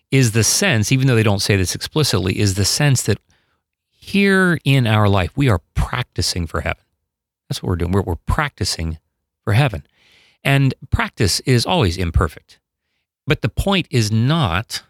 is 0.09 0.31
the 0.31 0.43
sense, 0.43 0.91
even 0.91 1.05
though 1.05 1.15
they 1.15 1.21
don't 1.23 1.43
say 1.43 1.55
this 1.55 1.75
explicitly, 1.75 2.39
is 2.39 2.55
the 2.55 2.65
sense 2.65 3.03
that 3.03 3.19
here 4.09 4.59
in 4.63 4.87
our 4.87 5.07
life 5.07 5.31
we 5.35 5.49
are 5.49 5.61
practicing 5.73 6.47
for 6.47 6.61
heaven. 6.61 6.83
That's 7.47 7.61
what 7.63 7.69
we're 7.69 7.75
doing. 7.77 7.91
We're, 7.91 8.01
we're 8.01 8.15
practicing 8.15 8.97
for 9.43 9.53
heaven, 9.53 9.85
and 10.43 10.73
practice 10.91 11.39
is 11.41 11.65
always 11.65 11.97
imperfect. 11.97 12.59
But 13.25 13.41
the 13.41 13.49
point 13.49 13.87
is 13.91 14.11
not 14.11 14.83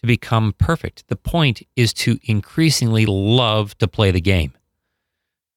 to 0.00 0.06
become 0.06 0.54
perfect. 0.58 1.04
The 1.08 1.16
point 1.16 1.62
is 1.76 1.92
to 1.94 2.18
increasingly 2.24 3.06
love 3.06 3.76
to 3.78 3.86
play 3.88 4.10
the 4.10 4.20
game. 4.20 4.54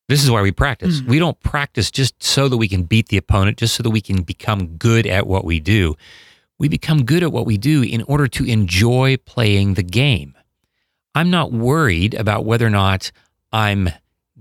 This 0.09 0.23
is 0.23 0.29
why 0.29 0.41
we 0.41 0.51
practice. 0.51 0.99
Mhm. 1.01 1.07
We 1.07 1.17
don't 1.19 1.39
practice 1.39 1.89
just 1.89 2.21
so 2.21 2.49
that 2.49 2.57
we 2.57 2.67
can 2.67 2.83
beat 2.83 3.07
the 3.07 3.17
opponent, 3.17 3.57
just 3.57 3.75
so 3.75 3.83
that 3.83 3.89
we 3.89 4.01
can 4.01 4.21
become 4.23 4.75
good 4.77 5.07
at 5.07 5.25
what 5.27 5.45
we 5.45 5.59
do. 5.59 5.95
We 6.59 6.67
become 6.67 7.03
good 7.05 7.23
at 7.23 7.31
what 7.31 7.45
we 7.45 7.57
do 7.57 7.81
in 7.81 8.03
order 8.03 8.27
to 8.27 8.43
enjoy 8.43 9.17
playing 9.25 9.73
the 9.75 9.83
game. 9.83 10.35
I'm 11.15 11.29
not 11.29 11.51
worried 11.51 12.13
about 12.13 12.45
whether 12.45 12.65
or 12.65 12.71
not 12.71 13.11
I'm 13.51 13.89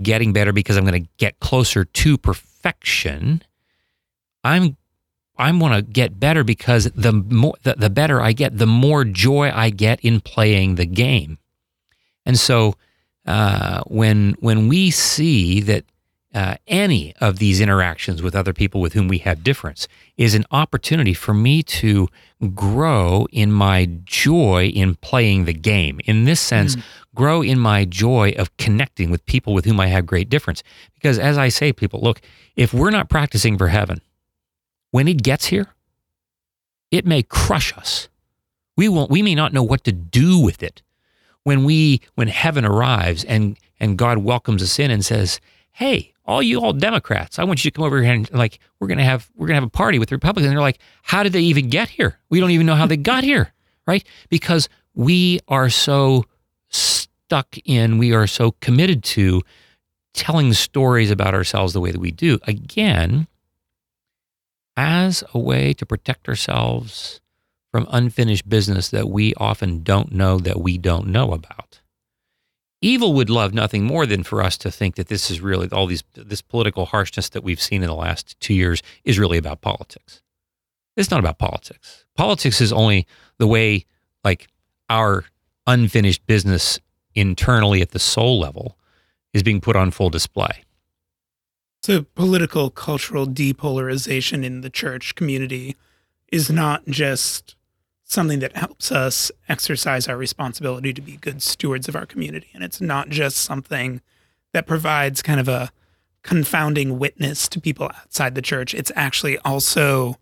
getting 0.00 0.32
better 0.32 0.52
because 0.52 0.76
I'm 0.76 0.84
going 0.84 1.04
to 1.04 1.08
get 1.18 1.38
closer 1.40 1.84
to 1.84 2.18
perfection. 2.18 3.42
I'm 4.42 4.76
I 5.38 5.50
want 5.52 5.74
to 5.74 5.82
get 5.82 6.20
better 6.20 6.44
because 6.44 6.84
the 6.94 7.12
more 7.12 7.54
the, 7.62 7.74
the 7.74 7.90
better 7.90 8.20
I 8.20 8.32
get, 8.32 8.58
the 8.58 8.66
more 8.66 9.04
joy 9.04 9.50
I 9.50 9.70
get 9.70 10.00
in 10.00 10.20
playing 10.20 10.74
the 10.76 10.86
game. 10.86 11.38
And 12.24 12.38
so 12.38 12.74
uh, 13.26 13.82
when 13.86 14.36
when 14.40 14.68
we 14.68 14.90
see 14.90 15.60
that 15.62 15.84
uh, 16.34 16.54
any 16.66 17.14
of 17.20 17.38
these 17.38 17.60
interactions 17.60 18.22
with 18.22 18.34
other 18.34 18.52
people 18.52 18.80
with 18.80 18.94
whom 18.94 19.06
we 19.06 19.18
have 19.18 19.44
difference 19.44 19.86
is 20.16 20.34
an 20.34 20.44
opportunity 20.50 21.12
for 21.12 21.34
me 21.34 21.62
to 21.62 22.08
grow 22.54 23.26
in 23.30 23.52
my 23.52 23.86
joy 24.04 24.66
in 24.74 24.94
playing 24.96 25.44
the 25.44 25.52
game. 25.52 26.00
In 26.04 26.24
this 26.24 26.40
sense, 26.40 26.76
grow 27.14 27.42
in 27.42 27.58
my 27.58 27.84
joy 27.84 28.34
of 28.38 28.56
connecting 28.56 29.10
with 29.10 29.24
people 29.26 29.52
with 29.52 29.66
whom 29.66 29.78
I 29.78 29.88
have 29.88 30.06
great 30.06 30.30
difference. 30.30 30.62
Because 30.94 31.18
as 31.18 31.36
I 31.36 31.48
say, 31.48 31.72
people, 31.72 32.00
look, 32.00 32.20
if 32.56 32.72
we're 32.72 32.90
not 32.90 33.10
practicing 33.10 33.58
for 33.58 33.68
heaven, 33.68 34.00
when 34.90 35.08
it 35.08 35.22
gets 35.22 35.46
here, 35.46 35.68
it 36.90 37.06
may 37.06 37.22
crush 37.22 37.76
us. 37.76 38.08
We 38.76 38.88
won't 38.88 39.10
we 39.10 39.22
may 39.22 39.34
not 39.34 39.52
know 39.52 39.62
what 39.62 39.84
to 39.84 39.92
do 39.92 40.38
with 40.38 40.62
it. 40.62 40.82
When 41.44 41.64
we 41.64 42.00
when 42.14 42.28
heaven 42.28 42.64
arrives 42.64 43.24
and 43.24 43.58
and 43.78 43.98
God 43.98 44.18
welcomes 44.18 44.62
us 44.62 44.78
in 44.78 44.90
and 44.90 45.04
says, 45.04 45.40
"Hey, 45.72 46.12
all 46.24 46.42
you 46.42 46.60
all 46.60 46.72
Democrats, 46.72 47.38
I 47.38 47.44
want 47.44 47.64
you 47.64 47.70
to 47.70 47.74
come 47.74 47.84
over 47.84 48.02
here 48.02 48.12
and 48.12 48.30
like 48.32 48.58
we're 48.78 48.88
going 48.88 48.98
to 48.98 49.04
have 49.04 49.30
we're 49.34 49.48
to 49.48 49.54
have 49.54 49.64
a 49.64 49.70
party 49.70 49.98
with 49.98 50.08
the 50.08 50.16
Republicans." 50.16 50.46
And 50.46 50.56
they're 50.56 50.62
like, 50.62 50.78
"How 51.02 51.22
did 51.22 51.32
they 51.32 51.40
even 51.40 51.68
get 51.68 51.88
here? 51.88 52.18
We 52.30 52.40
don't 52.40 52.50
even 52.50 52.66
know 52.66 52.74
how 52.74 52.86
they 52.86 52.96
got 53.12 53.24
here." 53.24 53.52
Right? 53.86 54.06
Because 54.28 54.68
we 54.94 55.40
are 55.48 55.68
so 55.68 56.24
stuck 56.68 57.56
in, 57.64 57.98
we 57.98 58.12
are 58.12 58.26
so 58.26 58.52
committed 58.60 59.02
to 59.02 59.42
telling 60.14 60.52
stories 60.52 61.10
about 61.10 61.34
ourselves 61.34 61.72
the 61.72 61.80
way 61.80 61.90
that 61.90 62.00
we 62.00 62.10
do. 62.10 62.38
Again, 62.46 63.26
as 64.76 65.24
a 65.34 65.38
way 65.38 65.72
to 65.74 65.86
protect 65.86 66.28
ourselves 66.28 67.20
from 67.70 67.86
unfinished 67.90 68.48
business 68.48 68.90
that 68.90 69.08
we 69.08 69.34
often 69.34 69.82
don't 69.82 70.12
know 70.12 70.38
that 70.38 70.60
we 70.60 70.78
don't 70.78 71.06
know 71.06 71.32
about. 71.32 71.80
Evil 72.84 73.14
would 73.14 73.30
love 73.30 73.54
nothing 73.54 73.84
more 73.84 74.06
than 74.06 74.24
for 74.24 74.42
us 74.42 74.58
to 74.58 74.70
think 74.70 74.96
that 74.96 75.06
this 75.06 75.30
is 75.30 75.40
really 75.40 75.68
all 75.70 75.86
these 75.86 76.02
this 76.14 76.42
political 76.42 76.86
harshness 76.86 77.28
that 77.30 77.44
we've 77.44 77.62
seen 77.62 77.82
in 77.82 77.88
the 77.88 77.94
last 77.94 78.38
2 78.40 78.52
years 78.52 78.82
is 79.04 79.18
really 79.18 79.38
about 79.38 79.60
politics. 79.60 80.20
It's 80.96 81.10
not 81.10 81.20
about 81.20 81.38
politics. 81.38 82.04
Politics 82.16 82.60
is 82.60 82.72
only 82.72 83.06
the 83.38 83.46
way 83.46 83.86
like 84.24 84.48
our 84.90 85.24
unfinished 85.66 86.26
business 86.26 86.80
internally 87.14 87.82
at 87.82 87.92
the 87.92 87.98
soul 87.98 88.40
level 88.40 88.76
is 89.32 89.42
being 89.42 89.60
put 89.60 89.76
on 89.76 89.90
full 89.90 90.10
display. 90.10 90.64
So, 91.82 92.02
political, 92.14 92.68
cultural 92.70 93.26
depolarization 93.26 94.44
in 94.44 94.60
the 94.60 94.70
church 94.70 95.14
community 95.14 95.76
is 96.30 96.50
not 96.50 96.86
just 96.86 97.54
something 98.12 98.38
that 98.40 98.56
helps 98.56 98.92
us 98.92 99.32
exercise 99.48 100.08
our 100.08 100.16
responsibility 100.16 100.92
to 100.92 101.00
be 101.00 101.16
good 101.16 101.42
stewards 101.42 101.88
of 101.88 101.96
our 101.96 102.06
community. 102.06 102.48
And 102.54 102.62
it's 102.62 102.80
not 102.80 103.08
just 103.08 103.38
something 103.38 104.00
that 104.52 104.66
provides 104.66 105.22
kind 105.22 105.40
of 105.40 105.48
a 105.48 105.70
confounding 106.22 106.98
witness 106.98 107.48
to 107.48 107.60
people 107.60 107.86
outside 107.86 108.34
the 108.34 108.42
church. 108.42 108.74
It's 108.74 108.92
actually 108.94 109.38
also 109.38 110.18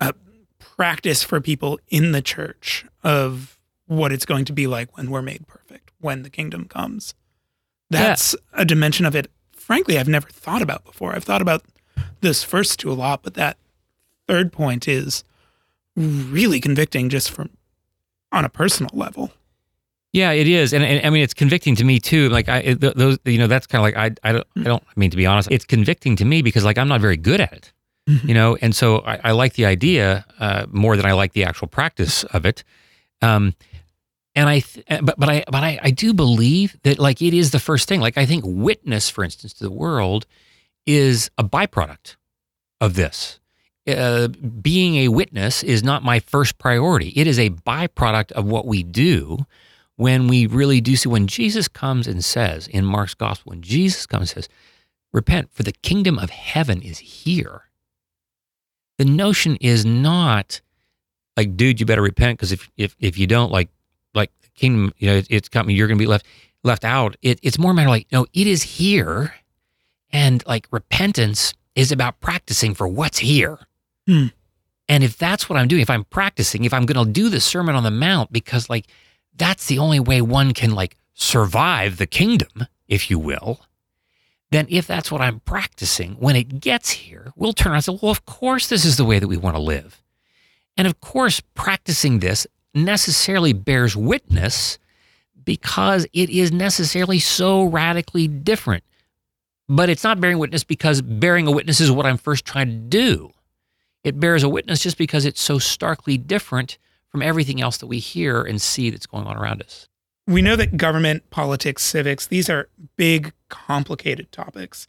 a 0.00 0.14
practice 0.58 1.22
for 1.22 1.40
people 1.40 1.78
in 1.88 2.12
the 2.12 2.22
church 2.22 2.86
of 3.02 3.58
what 3.86 4.12
it's 4.12 4.26
going 4.26 4.44
to 4.46 4.52
be 4.52 4.66
like 4.66 4.96
when 4.96 5.10
we're 5.10 5.22
made 5.22 5.46
perfect, 5.46 5.90
when 6.00 6.22
the 6.22 6.30
kingdom 6.30 6.66
comes. 6.66 7.14
That's 7.90 8.34
a 8.52 8.64
dimension 8.64 9.06
of 9.06 9.16
it, 9.16 9.30
frankly, 9.52 9.98
I've 9.98 10.08
never 10.08 10.28
thought 10.28 10.62
about 10.62 10.84
before. 10.84 11.14
I've 11.14 11.24
thought 11.24 11.42
about 11.42 11.62
this 12.20 12.44
first 12.44 12.78
two 12.80 12.90
a 12.90 12.94
lot, 12.94 13.22
but 13.22 13.34
that 13.34 13.56
third 14.26 14.52
point 14.52 14.86
is 14.86 15.24
really 15.98 16.60
convicting 16.60 17.08
just 17.08 17.30
from 17.30 17.50
on 18.32 18.44
a 18.44 18.48
personal 18.48 18.90
level. 18.92 19.32
Yeah, 20.12 20.32
it 20.32 20.48
is, 20.48 20.72
and, 20.72 20.82
and 20.82 21.04
I 21.06 21.10
mean 21.10 21.22
it's 21.22 21.34
convicting 21.34 21.76
to 21.76 21.84
me 21.84 22.00
too. 22.00 22.28
Like 22.30 22.48
I, 22.48 22.58
it, 22.58 22.80
those, 22.80 23.18
you 23.24 23.38
know, 23.38 23.46
that's 23.46 23.66
kind 23.66 23.80
of 23.80 23.84
like 23.84 23.96
I, 23.96 24.28
I 24.28 24.32
don't, 24.32 24.46
I 24.56 24.62
don't 24.62 24.82
I 24.82 25.00
mean 25.00 25.10
to 25.10 25.16
be 25.16 25.26
honest, 25.26 25.50
it's 25.50 25.64
convicting 25.64 26.16
to 26.16 26.24
me 26.24 26.40
because 26.42 26.64
like 26.64 26.78
I'm 26.78 26.88
not 26.88 27.00
very 27.00 27.16
good 27.16 27.40
at 27.40 27.52
it, 27.52 27.72
you 28.24 28.32
know, 28.32 28.56
and 28.62 28.74
so 28.74 29.00
I, 29.00 29.20
I 29.24 29.30
like 29.32 29.54
the 29.54 29.66
idea 29.66 30.24
uh, 30.38 30.66
more 30.70 30.96
than 30.96 31.04
I 31.04 31.12
like 31.12 31.34
the 31.34 31.44
actual 31.44 31.68
practice 31.68 32.24
of 32.24 32.46
it. 32.46 32.64
Um, 33.20 33.54
and 34.34 34.48
I, 34.48 34.60
th- 34.60 34.86
but 35.02 35.18
but 35.18 35.28
I, 35.28 35.44
but 35.46 35.64
I, 35.64 35.80
I 35.82 35.90
do 35.90 36.14
believe 36.14 36.76
that 36.84 36.98
like 36.98 37.20
it 37.20 37.34
is 37.34 37.50
the 37.50 37.58
first 37.58 37.88
thing. 37.88 38.00
Like 38.00 38.16
I 38.16 38.24
think 38.24 38.44
witness, 38.46 39.10
for 39.10 39.24
instance, 39.24 39.52
to 39.54 39.64
the 39.64 39.70
world 39.70 40.26
is 40.86 41.30
a 41.36 41.44
byproduct 41.44 42.16
of 42.80 42.94
this. 42.94 43.40
Uh, 43.88 44.28
being 44.28 44.96
a 44.96 45.08
witness 45.08 45.62
is 45.62 45.82
not 45.82 46.04
my 46.04 46.20
first 46.20 46.58
priority. 46.58 47.12
It 47.16 47.26
is 47.26 47.38
a 47.38 47.50
byproduct 47.50 48.32
of 48.32 48.44
what 48.44 48.66
we 48.66 48.82
do 48.82 49.46
when 49.96 50.28
we 50.28 50.46
really 50.46 50.80
do 50.80 50.94
see 50.94 51.08
when 51.08 51.26
Jesus 51.26 51.66
comes 51.66 52.06
and 52.06 52.24
says 52.24 52.68
in 52.68 52.84
Mark's 52.84 53.14
gospel, 53.14 53.50
when 53.50 53.62
Jesus 53.62 54.06
comes 54.06 54.32
and 54.32 54.44
says, 54.44 54.48
Repent, 55.12 55.50
for 55.52 55.62
the 55.62 55.72
kingdom 55.72 56.18
of 56.18 56.30
heaven 56.30 56.82
is 56.82 56.98
here. 56.98 57.62
The 58.98 59.06
notion 59.06 59.56
is 59.56 59.86
not 59.86 60.60
like, 61.36 61.56
dude, 61.56 61.80
you 61.80 61.86
better 61.86 62.02
repent 62.02 62.38
because 62.38 62.52
if, 62.52 62.70
if 62.76 62.94
if 62.98 63.16
you 63.16 63.26
don't, 63.26 63.50
like 63.50 63.70
like 64.12 64.30
the 64.42 64.48
kingdom, 64.50 64.92
you 64.98 65.08
know, 65.08 65.16
it, 65.16 65.26
it's 65.30 65.48
coming, 65.48 65.74
you're 65.74 65.88
gonna 65.88 65.98
be 65.98 66.06
left 66.06 66.26
left 66.62 66.84
out. 66.84 67.16
It, 67.22 67.38
it's 67.42 67.58
more 67.58 67.70
a 67.70 67.74
matter 67.74 67.88
like, 67.88 68.06
no, 68.12 68.26
it 68.34 68.46
is 68.46 68.62
here. 68.62 69.34
And 70.10 70.44
like 70.46 70.66
repentance 70.70 71.54
is 71.74 71.92
about 71.92 72.20
practicing 72.20 72.74
for 72.74 72.88
what's 72.88 73.18
here. 73.18 73.58
Hmm. 74.08 74.28
And 74.88 75.04
if 75.04 75.18
that's 75.18 75.50
what 75.50 75.58
I'm 75.58 75.68
doing, 75.68 75.82
if 75.82 75.90
I'm 75.90 76.04
practicing, 76.04 76.64
if 76.64 76.72
I'm 76.72 76.86
going 76.86 77.04
to 77.06 77.12
do 77.12 77.28
the 77.28 77.40
Sermon 77.40 77.74
on 77.74 77.82
the 77.82 77.90
Mount, 77.90 78.32
because 78.32 78.70
like 78.70 78.86
that's 79.36 79.66
the 79.66 79.78
only 79.78 80.00
way 80.00 80.22
one 80.22 80.54
can 80.54 80.74
like 80.74 80.96
survive 81.12 81.98
the 81.98 82.06
kingdom, 82.06 82.66
if 82.88 83.10
you 83.10 83.18
will, 83.18 83.60
then 84.50 84.66
if 84.70 84.86
that's 84.86 85.12
what 85.12 85.20
I'm 85.20 85.40
practicing, 85.40 86.12
when 86.14 86.36
it 86.36 86.60
gets 86.60 86.88
here, 86.90 87.32
we'll 87.36 87.52
turn 87.52 87.72
around 87.72 87.76
and 87.76 87.84
say, 87.84 87.98
well, 88.00 88.10
of 88.10 88.24
course, 88.24 88.68
this 88.68 88.86
is 88.86 88.96
the 88.96 89.04
way 89.04 89.18
that 89.18 89.28
we 89.28 89.36
want 89.36 89.56
to 89.56 89.62
live. 89.62 90.02
And 90.78 90.86
of 90.86 91.02
course, 91.02 91.40
practicing 91.54 92.20
this 92.20 92.46
necessarily 92.72 93.52
bears 93.52 93.94
witness 93.94 94.78
because 95.44 96.06
it 96.14 96.30
is 96.30 96.50
necessarily 96.50 97.18
so 97.18 97.64
radically 97.64 98.26
different. 98.26 98.84
But 99.68 99.90
it's 99.90 100.04
not 100.04 100.18
bearing 100.18 100.38
witness 100.38 100.64
because 100.64 101.02
bearing 101.02 101.46
a 101.46 101.50
witness 101.50 101.80
is 101.80 101.90
what 101.90 102.06
I'm 102.06 102.16
first 102.16 102.46
trying 102.46 102.68
to 102.68 102.74
do. 102.74 103.32
It 104.08 104.18
bears 104.18 104.42
a 104.42 104.48
witness 104.48 104.80
just 104.80 104.96
because 104.96 105.24
it's 105.24 105.40
so 105.40 105.58
starkly 105.58 106.16
different 106.16 106.78
from 107.08 107.22
everything 107.22 107.60
else 107.60 107.76
that 107.78 107.86
we 107.86 107.98
hear 107.98 108.42
and 108.42 108.60
see 108.60 108.88
that's 108.90 109.06
going 109.06 109.26
on 109.26 109.36
around 109.36 109.62
us. 109.62 109.86
We 110.26 110.42
know 110.42 110.56
that 110.56 110.76
government, 110.76 111.28
politics, 111.30 111.82
civics, 111.82 112.26
these 112.26 112.50
are 112.50 112.68
big, 112.96 113.32
complicated 113.48 114.32
topics. 114.32 114.88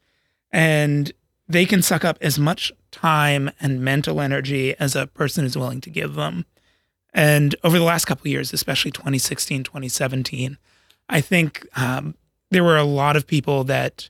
And 0.52 1.12
they 1.48 1.66
can 1.66 1.82
suck 1.82 2.06
up 2.06 2.18
as 2.22 2.40
much 2.40 2.72
time 2.92 3.52
and 3.60 3.82
mental 3.82 4.22
energy 4.22 4.76
as 4.80 4.96
a 4.96 5.08
person 5.08 5.44
is 5.46 5.58
willing 5.58 5.82
to 5.82 5.90
give 5.90 6.16
them. 6.16 6.46
And 7.14 7.56
over 7.64 7.78
the 7.78 7.84
last 7.84 8.06
couple 8.06 8.30
years, 8.30 8.54
especially 8.54 8.92
2016, 8.92 9.64
2017, 9.64 10.58
I 11.10 11.22
think 11.22 11.68
um, 11.76 12.16
there 12.52 12.64
were 12.64 12.78
a 12.78 12.84
lot 12.84 13.16
of 13.16 13.28
people 13.28 13.64
that 13.66 14.10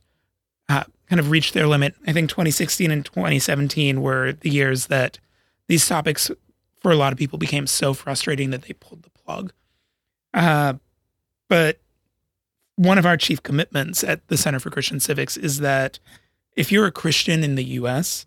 kind 1.10 1.18
of 1.18 1.30
reached 1.30 1.54
their 1.54 1.66
limit. 1.66 1.96
I 2.06 2.12
think 2.12 2.30
2016 2.30 2.90
and 2.90 3.04
2017 3.04 4.00
were 4.00 4.32
the 4.32 4.48
years 4.48 4.86
that 4.86 5.18
these 5.66 5.86
topics 5.86 6.30
for 6.78 6.92
a 6.92 6.96
lot 6.96 7.12
of 7.12 7.18
people 7.18 7.36
became 7.36 7.66
so 7.66 7.92
frustrating 7.92 8.50
that 8.50 8.62
they 8.62 8.74
pulled 8.74 9.02
the 9.02 9.10
plug. 9.10 9.52
Uh, 10.32 10.74
but 11.48 11.80
one 12.76 12.96
of 12.96 13.04
our 13.04 13.16
chief 13.16 13.42
commitments 13.42 14.04
at 14.04 14.26
the 14.28 14.36
Center 14.36 14.60
for 14.60 14.70
Christian 14.70 15.00
Civics 15.00 15.36
is 15.36 15.58
that 15.58 15.98
if 16.56 16.70
you're 16.70 16.86
a 16.86 16.92
Christian 16.92 17.42
in 17.42 17.56
the 17.56 17.64
US, 17.64 18.24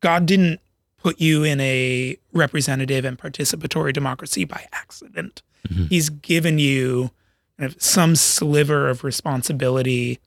God 0.00 0.26
didn't 0.26 0.60
put 0.98 1.18
you 1.18 1.42
in 1.42 1.58
a 1.60 2.18
representative 2.32 3.06
and 3.06 3.18
participatory 3.18 3.94
democracy 3.94 4.44
by 4.44 4.66
accident. 4.72 5.42
Mm-hmm. 5.68 5.86
He's 5.86 6.10
given 6.10 6.58
you 6.58 7.10
kind 7.58 7.72
of 7.72 7.80
some 7.82 8.14
sliver 8.14 8.88
of 8.88 9.04
responsibility 9.04 10.20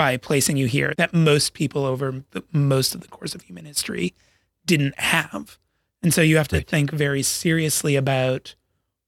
by 0.00 0.16
placing 0.16 0.56
you 0.56 0.64
here 0.64 0.94
that 0.96 1.12
most 1.12 1.52
people 1.52 1.84
over 1.84 2.24
the, 2.30 2.42
most 2.52 2.94
of 2.94 3.02
the 3.02 3.08
course 3.08 3.34
of 3.34 3.42
human 3.42 3.66
history 3.66 4.14
didn't 4.64 4.98
have. 4.98 5.58
And 6.02 6.14
so 6.14 6.22
you 6.22 6.38
have 6.38 6.48
to 6.48 6.56
right. 6.56 6.66
think 6.66 6.90
very 6.90 7.22
seriously 7.22 7.96
about 7.96 8.54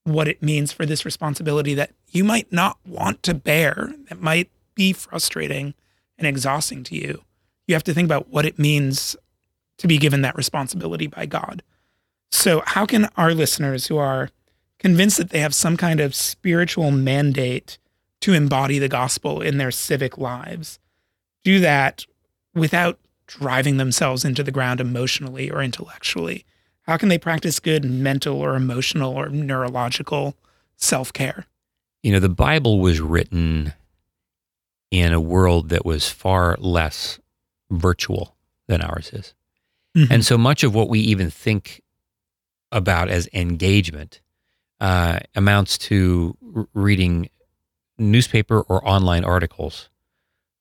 what 0.04 0.28
it 0.28 0.42
means 0.42 0.70
for 0.70 0.84
this 0.84 1.06
responsibility 1.06 1.72
that 1.72 1.92
you 2.10 2.24
might 2.24 2.52
not 2.52 2.76
want 2.86 3.22
to 3.22 3.32
bear, 3.32 3.94
that 4.10 4.20
might 4.20 4.50
be 4.74 4.92
frustrating 4.92 5.72
and 6.18 6.26
exhausting 6.26 6.84
to 6.84 6.94
you. 6.94 7.22
You 7.66 7.74
have 7.74 7.84
to 7.84 7.94
think 7.94 8.04
about 8.04 8.28
what 8.28 8.44
it 8.44 8.58
means 8.58 9.16
to 9.78 9.88
be 9.88 9.96
given 9.96 10.20
that 10.20 10.36
responsibility 10.36 11.06
by 11.06 11.24
God. 11.24 11.62
So, 12.30 12.62
how 12.66 12.84
can 12.84 13.08
our 13.16 13.32
listeners 13.32 13.86
who 13.86 13.96
are 13.96 14.28
convinced 14.78 15.16
that 15.16 15.30
they 15.30 15.40
have 15.40 15.54
some 15.54 15.78
kind 15.78 16.00
of 16.00 16.14
spiritual 16.14 16.90
mandate 16.90 17.78
to 18.20 18.34
embody 18.34 18.78
the 18.78 18.90
gospel 18.90 19.40
in 19.40 19.56
their 19.56 19.70
civic 19.70 20.18
lives 20.18 20.78
do 21.44 21.60
that 21.60 22.06
without 22.54 22.98
driving 23.26 23.76
themselves 23.76 24.24
into 24.24 24.42
the 24.42 24.50
ground 24.50 24.80
emotionally 24.80 25.50
or 25.50 25.62
intellectually? 25.62 26.44
How 26.82 26.96
can 26.96 27.08
they 27.08 27.18
practice 27.18 27.60
good 27.60 27.84
mental 27.84 28.40
or 28.40 28.56
emotional 28.56 29.12
or 29.12 29.28
neurological 29.28 30.36
self 30.76 31.12
care? 31.12 31.46
You 32.02 32.12
know, 32.12 32.18
the 32.18 32.28
Bible 32.28 32.80
was 32.80 33.00
written 33.00 33.72
in 34.90 35.12
a 35.12 35.20
world 35.20 35.70
that 35.70 35.84
was 35.86 36.08
far 36.08 36.56
less 36.58 37.18
virtual 37.70 38.36
than 38.66 38.82
ours 38.82 39.10
is. 39.12 39.34
Mm-hmm. 39.96 40.12
And 40.12 40.24
so 40.24 40.36
much 40.36 40.64
of 40.64 40.74
what 40.74 40.88
we 40.88 41.00
even 41.00 41.30
think 41.30 41.82
about 42.70 43.08
as 43.08 43.28
engagement 43.32 44.20
uh, 44.80 45.20
amounts 45.34 45.78
to 45.78 46.36
r- 46.56 46.68
reading 46.74 47.30
newspaper 47.98 48.60
or 48.62 48.86
online 48.86 49.24
articles, 49.24 49.88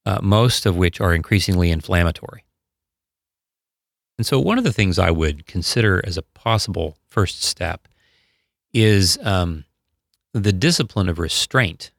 uh, 0.06 0.20
most 0.22 0.66
of 0.66 0.76
which 0.76 1.00
are 1.00 1.14
increasingly 1.14 1.72
inflammatory. 1.72 2.44
And 4.18 4.26
so, 4.26 4.40
one 4.40 4.58
of 4.58 4.64
the 4.64 4.74
things 4.74 5.00
I 5.00 5.12
would 5.12 5.46
consider 5.46 6.02
as 6.06 6.18
a 6.18 6.22
possible 6.22 6.98
first 7.08 7.44
step 7.44 7.88
is 8.74 9.18
um, 9.24 9.66
the 10.34 10.54
discipline 10.54 11.10
of 11.10 11.20
restraint. 11.20 11.92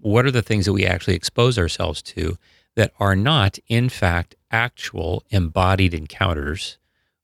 What 0.00 0.26
are 0.26 0.32
the 0.32 0.42
things 0.42 0.66
that 0.66 0.72
we 0.72 0.84
actually 0.84 1.14
expose 1.14 1.58
ourselves 1.58 2.02
to 2.02 2.38
that 2.74 2.92
are 2.98 3.14
not, 3.14 3.58
in 3.68 3.88
fact, 3.88 4.34
actual 4.50 5.22
embodied 5.30 5.94
encounters 5.94 6.78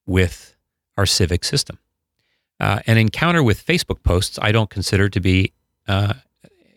with 0.07 0.55
our 0.97 1.07
civic 1.07 1.45
system? 1.45 1.79
Uh, 2.61 2.81
an 2.87 2.99
encounter 2.99 3.43
with 3.43 3.65
Facebook 3.65 4.03
posts, 4.03 4.39
I 4.41 4.53
don't 4.53 4.71
consider 4.71 5.09
to 5.09 5.21
be 5.21 5.53
uh, 5.87 6.15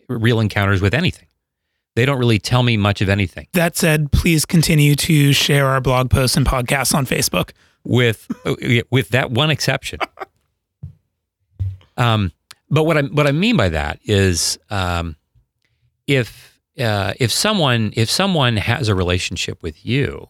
real 0.08 0.40
encounters 0.40 0.80
with 0.80 0.94
anything 0.94 1.28
they 1.94 2.06
don't 2.06 2.18
really 2.18 2.38
tell 2.38 2.62
me 2.62 2.76
much 2.76 3.00
of 3.00 3.08
anything. 3.08 3.46
That 3.52 3.76
said, 3.76 4.12
please 4.12 4.44
continue 4.44 4.94
to 4.96 5.32
share 5.32 5.66
our 5.66 5.80
blog 5.80 6.10
posts 6.10 6.36
and 6.36 6.46
podcasts 6.46 6.94
on 6.94 7.06
Facebook. 7.06 7.50
With 7.84 8.30
with 8.90 9.08
that 9.08 9.32
one 9.32 9.50
exception. 9.50 9.98
um, 11.96 12.30
but 12.70 12.84
what 12.84 12.96
I 12.96 13.02
what 13.02 13.26
I 13.26 13.32
mean 13.32 13.56
by 13.56 13.70
that 13.70 13.98
is 14.04 14.56
um, 14.70 15.16
if 16.06 16.60
uh, 16.78 17.14
if 17.18 17.32
someone 17.32 17.92
if 17.96 18.08
someone 18.08 18.56
has 18.56 18.88
a 18.88 18.94
relationship 18.94 19.62
with 19.62 19.84
you 19.84 20.28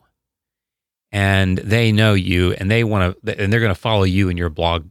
and 1.13 1.59
they 1.59 1.93
know 1.93 2.15
you 2.15 2.53
and 2.55 2.71
they 2.71 2.85
want 2.85 3.23
to 3.25 3.41
and 3.41 3.53
they're 3.53 3.61
going 3.61 3.75
to 3.75 3.81
follow 3.81 4.05
you 4.05 4.29
in 4.29 4.37
your 4.37 4.49
blog 4.49 4.89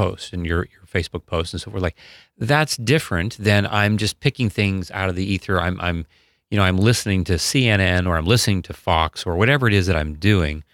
posts 0.00 0.32
and 0.32 0.46
your 0.46 0.66
your 0.72 0.86
Facebook 0.90 1.26
posts 1.26 1.52
and 1.52 1.60
so 1.60 1.70
forth 1.70 1.82
like 1.82 1.96
that's 2.38 2.78
different 2.78 3.36
than 3.38 3.66
I'm 3.66 3.98
just 3.98 4.18
picking 4.20 4.48
things 4.48 4.90
out 4.92 5.10
of 5.10 5.14
the 5.14 5.30
ether. 5.30 5.60
I'm, 5.60 5.78
I'm, 5.78 6.06
you 6.50 6.56
know, 6.56 6.64
I'm 6.64 6.78
listening 6.78 7.22
to 7.24 7.34
CNN 7.34 8.08
or 8.08 8.16
I'm 8.16 8.24
listening 8.24 8.62
to 8.62 8.72
Fox 8.72 9.26
or 9.26 9.36
whatever 9.36 9.68
it 9.68 9.74
is 9.74 9.86
that 9.88 9.96
I'm 9.96 10.14
doing, 10.14 10.64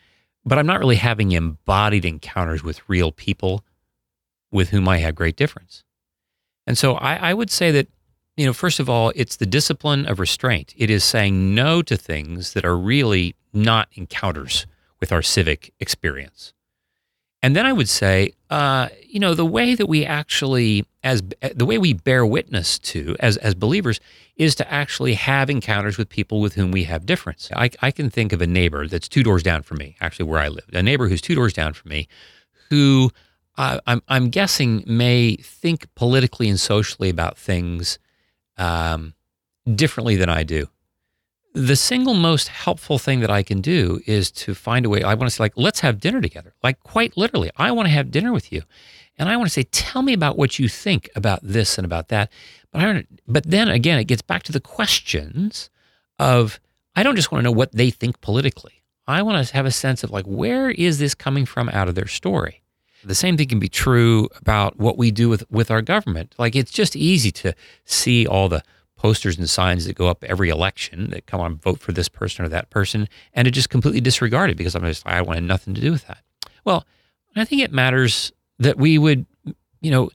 but 0.44 0.58
I'm 0.58 0.66
not 0.66 0.78
really 0.78 0.96
having 0.96 1.32
embodied 1.32 2.04
encounters 2.04 2.62
with 2.62 2.88
real 2.88 3.10
people 3.10 3.64
with 4.52 4.70
whom 4.70 4.88
I 4.88 4.98
have 4.98 5.16
great 5.16 5.34
difference. 5.34 5.82
And 6.68 6.78
so 6.78 6.94
I, 6.94 7.30
I 7.30 7.34
would 7.34 7.50
say 7.50 7.72
that, 7.72 7.88
you 8.36 8.46
know, 8.46 8.52
first 8.52 8.78
of 8.78 8.88
all, 8.88 9.12
it's 9.16 9.36
the 9.36 9.46
discipline 9.46 10.06
of 10.06 10.20
restraint. 10.20 10.72
It 10.76 10.88
is 10.88 11.02
saying 11.02 11.52
no 11.52 11.82
to 11.82 11.96
things 11.96 12.52
that 12.52 12.64
are 12.64 12.78
really 12.78 13.34
not 13.52 13.88
encounters 13.94 14.66
with 15.00 15.10
our 15.10 15.22
civic 15.22 15.74
experience. 15.80 16.52
And 17.46 17.54
then 17.54 17.64
I 17.64 17.72
would 17.72 17.88
say, 17.88 18.32
uh, 18.50 18.88
you 19.08 19.20
know, 19.20 19.32
the 19.32 19.46
way 19.46 19.76
that 19.76 19.86
we 19.86 20.04
actually, 20.04 20.84
as 21.04 21.22
the 21.54 21.64
way 21.64 21.78
we 21.78 21.92
bear 21.92 22.26
witness 22.26 22.76
to 22.80 23.14
as 23.20 23.36
as 23.36 23.54
believers, 23.54 24.00
is 24.34 24.56
to 24.56 24.68
actually 24.68 25.14
have 25.14 25.48
encounters 25.48 25.96
with 25.96 26.08
people 26.08 26.40
with 26.40 26.54
whom 26.54 26.72
we 26.72 26.82
have 26.82 27.06
difference. 27.06 27.48
I, 27.54 27.70
I 27.80 27.92
can 27.92 28.10
think 28.10 28.32
of 28.32 28.42
a 28.42 28.48
neighbor 28.48 28.88
that's 28.88 29.06
two 29.06 29.22
doors 29.22 29.44
down 29.44 29.62
from 29.62 29.78
me, 29.78 29.94
actually 30.00 30.24
where 30.24 30.40
I 30.40 30.48
live, 30.48 30.64
a 30.72 30.82
neighbor 30.82 31.06
who's 31.06 31.20
two 31.20 31.36
doors 31.36 31.52
down 31.52 31.72
from 31.72 31.90
me, 31.90 32.08
who 32.68 33.12
uh, 33.56 33.78
I'm 33.86 34.02
I'm 34.08 34.28
guessing 34.28 34.82
may 34.84 35.36
think 35.36 35.86
politically 35.94 36.48
and 36.48 36.58
socially 36.58 37.10
about 37.10 37.38
things 37.38 38.00
um, 38.58 39.14
differently 39.72 40.16
than 40.16 40.28
I 40.28 40.42
do 40.42 40.66
the 41.56 41.74
single 41.74 42.12
most 42.12 42.48
helpful 42.48 42.98
thing 42.98 43.20
that 43.20 43.30
I 43.30 43.42
can 43.42 43.62
do 43.62 44.02
is 44.06 44.30
to 44.32 44.54
find 44.54 44.84
a 44.84 44.90
way. 44.90 45.02
I 45.02 45.14
want 45.14 45.30
to 45.30 45.34
say, 45.34 45.42
like, 45.42 45.54
let's 45.56 45.80
have 45.80 46.00
dinner 46.00 46.20
together. 46.20 46.52
Like, 46.62 46.80
quite 46.80 47.16
literally, 47.16 47.50
I 47.56 47.70
want 47.70 47.86
to 47.86 47.92
have 47.92 48.10
dinner 48.10 48.30
with 48.30 48.52
you. 48.52 48.62
And 49.16 49.30
I 49.30 49.38
want 49.38 49.48
to 49.48 49.52
say, 49.52 49.62
tell 49.62 50.02
me 50.02 50.12
about 50.12 50.36
what 50.36 50.58
you 50.58 50.68
think 50.68 51.08
about 51.16 51.40
this 51.42 51.78
and 51.78 51.86
about 51.86 52.08
that. 52.08 52.30
But 52.70 52.82
I 52.82 52.84
don't, 52.84 53.06
but 53.26 53.44
then 53.44 53.68
again, 53.68 53.98
it 53.98 54.04
gets 54.04 54.20
back 54.20 54.42
to 54.44 54.52
the 54.52 54.60
questions 54.60 55.70
of 56.18 56.60
I 56.94 57.02
don't 57.02 57.16
just 57.16 57.32
want 57.32 57.40
to 57.40 57.44
know 57.44 57.56
what 57.56 57.72
they 57.72 57.88
think 57.88 58.20
politically. 58.20 58.82
I 59.06 59.22
want 59.22 59.46
to 59.46 59.54
have 59.54 59.64
a 59.64 59.70
sense 59.70 60.04
of 60.04 60.10
like, 60.10 60.26
where 60.26 60.70
is 60.70 60.98
this 60.98 61.14
coming 61.14 61.46
from 61.46 61.70
out 61.70 61.88
of 61.88 61.94
their 61.94 62.06
story? 62.06 62.62
The 63.02 63.14
same 63.14 63.38
thing 63.38 63.48
can 63.48 63.60
be 63.60 63.68
true 63.68 64.28
about 64.36 64.78
what 64.78 64.98
we 64.98 65.10
do 65.10 65.30
with, 65.30 65.50
with 65.50 65.70
our 65.70 65.80
government. 65.80 66.34
Like, 66.38 66.54
it's 66.54 66.72
just 66.72 66.96
easy 66.96 67.30
to 67.32 67.54
see 67.86 68.26
all 68.26 68.50
the 68.50 68.62
posters 68.96 69.38
and 69.38 69.48
signs 69.48 69.84
that 69.84 69.94
go 69.94 70.08
up 70.08 70.24
every 70.24 70.48
election 70.48 71.10
that 71.10 71.26
come 71.26 71.40
on 71.40 71.56
vote 71.56 71.80
for 71.80 71.92
this 71.92 72.08
person 72.08 72.44
or 72.44 72.48
that 72.48 72.70
person 72.70 73.08
and 73.34 73.44
to 73.44 73.50
just 73.50 73.70
completely 73.70 74.00
disregard 74.00 74.50
it 74.50 74.56
because 74.56 74.74
I'm 74.74 74.82
just 74.82 75.06
I 75.06 75.20
wanted 75.22 75.44
nothing 75.44 75.74
to 75.74 75.80
do 75.80 75.92
with 75.92 76.06
that. 76.06 76.18
Well, 76.64 76.84
I 77.36 77.44
think 77.44 77.62
it 77.62 77.72
matters 77.72 78.32
that 78.58 78.78
we 78.78 78.98
would, 78.98 79.26
you 79.80 79.90
know, 79.90 80.10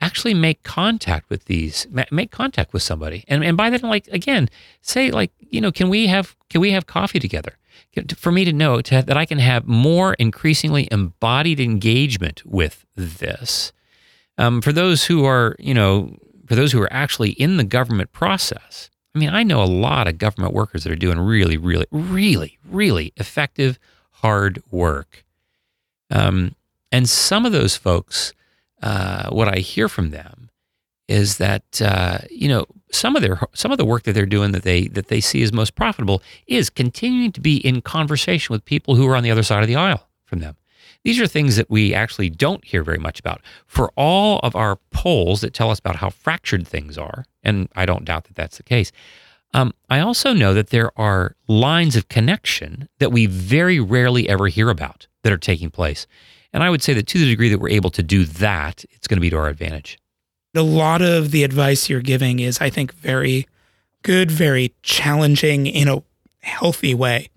actually 0.00 0.34
make 0.34 0.62
contact 0.62 1.30
with 1.30 1.44
these, 1.44 1.86
make 2.10 2.30
contact 2.30 2.72
with 2.72 2.82
somebody, 2.82 3.24
and 3.28 3.44
and 3.44 3.56
by 3.56 3.70
that, 3.70 3.82
like 3.82 4.08
again, 4.08 4.48
say 4.80 5.10
like, 5.10 5.32
you 5.38 5.60
know, 5.60 5.70
can 5.70 5.88
we 5.88 6.06
have 6.06 6.36
can 6.48 6.60
we 6.60 6.70
have 6.72 6.86
coffee 6.86 7.18
together? 7.18 7.56
For 8.16 8.32
me 8.32 8.44
to 8.44 8.52
know 8.52 8.80
to 8.80 9.02
that 9.02 9.16
I 9.16 9.24
can 9.24 9.38
have 9.38 9.66
more 9.66 10.14
increasingly 10.14 10.88
embodied 10.90 11.60
engagement 11.60 12.42
with 12.44 12.84
this. 12.96 13.72
Um, 14.36 14.60
for 14.62 14.72
those 14.72 15.04
who 15.04 15.24
are, 15.24 15.54
you 15.60 15.74
know, 15.74 16.16
for 16.46 16.54
those 16.54 16.72
who 16.72 16.82
are 16.82 16.92
actually 16.92 17.30
in 17.30 17.56
the 17.56 17.64
government 17.64 18.12
process, 18.12 18.90
I 19.14 19.18
mean, 19.18 19.30
I 19.30 19.42
know 19.42 19.62
a 19.62 19.64
lot 19.64 20.08
of 20.08 20.18
government 20.18 20.52
workers 20.52 20.84
that 20.84 20.92
are 20.92 20.96
doing 20.96 21.18
really, 21.18 21.56
really, 21.56 21.86
really, 21.90 22.58
really 22.68 23.12
effective, 23.16 23.78
hard 24.10 24.62
work. 24.70 25.24
Um, 26.10 26.54
and 26.90 27.08
some 27.08 27.46
of 27.46 27.52
those 27.52 27.76
folks 27.76 28.32
uh, 28.84 29.30
what 29.30 29.48
I 29.48 29.60
hear 29.60 29.88
from 29.88 30.10
them 30.10 30.50
is 31.08 31.38
that 31.38 31.80
uh, 31.80 32.18
you 32.30 32.48
know 32.48 32.66
some 32.92 33.16
of 33.16 33.22
their 33.22 33.40
some 33.54 33.72
of 33.72 33.78
the 33.78 33.84
work 33.84 34.02
that 34.02 34.12
they're 34.12 34.26
doing 34.26 34.52
that 34.52 34.62
they 34.62 34.88
that 34.88 35.08
they 35.08 35.20
see 35.20 35.42
as 35.42 35.52
most 35.52 35.74
profitable 35.74 36.22
is 36.46 36.68
continuing 36.68 37.32
to 37.32 37.40
be 37.40 37.56
in 37.56 37.80
conversation 37.80 38.52
with 38.52 38.64
people 38.64 38.94
who 38.94 39.08
are 39.08 39.16
on 39.16 39.22
the 39.22 39.30
other 39.30 39.42
side 39.42 39.62
of 39.62 39.68
the 39.68 39.76
aisle 39.76 40.06
from 40.26 40.40
them. 40.40 40.56
These 41.04 41.20
are 41.20 41.26
things 41.26 41.56
that 41.56 41.70
we 41.70 41.94
actually 41.94 42.30
don't 42.30 42.64
hear 42.64 42.82
very 42.82 42.98
much 42.98 43.20
about. 43.20 43.42
For 43.66 43.92
all 43.94 44.40
of 44.42 44.56
our 44.56 44.76
polls 44.90 45.42
that 45.42 45.52
tell 45.52 45.70
us 45.70 45.78
about 45.78 45.96
how 45.96 46.08
fractured 46.08 46.66
things 46.66 46.96
are, 46.96 47.26
and 47.42 47.68
I 47.76 47.84
don't 47.84 48.06
doubt 48.06 48.24
that 48.24 48.36
that's 48.36 48.56
the 48.56 48.62
case, 48.62 48.90
um, 49.52 49.72
I 49.88 50.00
also 50.00 50.32
know 50.32 50.54
that 50.54 50.70
there 50.70 50.90
are 50.98 51.36
lines 51.46 51.94
of 51.94 52.08
connection 52.08 52.88
that 52.98 53.12
we 53.12 53.26
very 53.26 53.78
rarely 53.78 54.28
ever 54.28 54.48
hear 54.48 54.70
about 54.70 55.06
that 55.22 55.32
are 55.32 55.38
taking 55.38 55.70
place. 55.70 56.06
And 56.52 56.62
I 56.62 56.70
would 56.70 56.82
say 56.82 56.94
that 56.94 57.06
to 57.08 57.18
the 57.18 57.26
degree 57.26 57.50
that 57.50 57.58
we're 57.58 57.68
able 57.68 57.90
to 57.90 58.02
do 58.02 58.24
that, 58.24 58.84
it's 58.90 59.06
going 59.06 59.18
to 59.18 59.20
be 59.20 59.30
to 59.30 59.36
our 59.36 59.48
advantage. 59.48 59.98
A 60.54 60.62
lot 60.62 61.02
of 61.02 61.32
the 61.32 61.44
advice 61.44 61.88
you're 61.88 62.00
giving 62.00 62.38
is, 62.38 62.60
I 62.60 62.70
think, 62.70 62.94
very 62.94 63.46
good, 64.02 64.30
very 64.30 64.72
challenging 64.82 65.66
in 65.66 65.88
a 65.88 66.02
healthy 66.40 66.94
way 66.94 67.28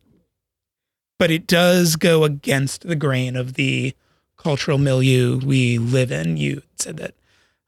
but 1.17 1.31
it 1.31 1.47
does 1.47 1.95
go 1.95 2.23
against 2.23 2.87
the 2.87 2.95
grain 2.95 3.35
of 3.35 3.53
the 3.55 3.93
cultural 4.37 4.77
milieu 4.77 5.39
we 5.43 5.77
live 5.77 6.11
in. 6.11 6.37
You 6.37 6.61
said 6.75 6.97
that 6.97 7.15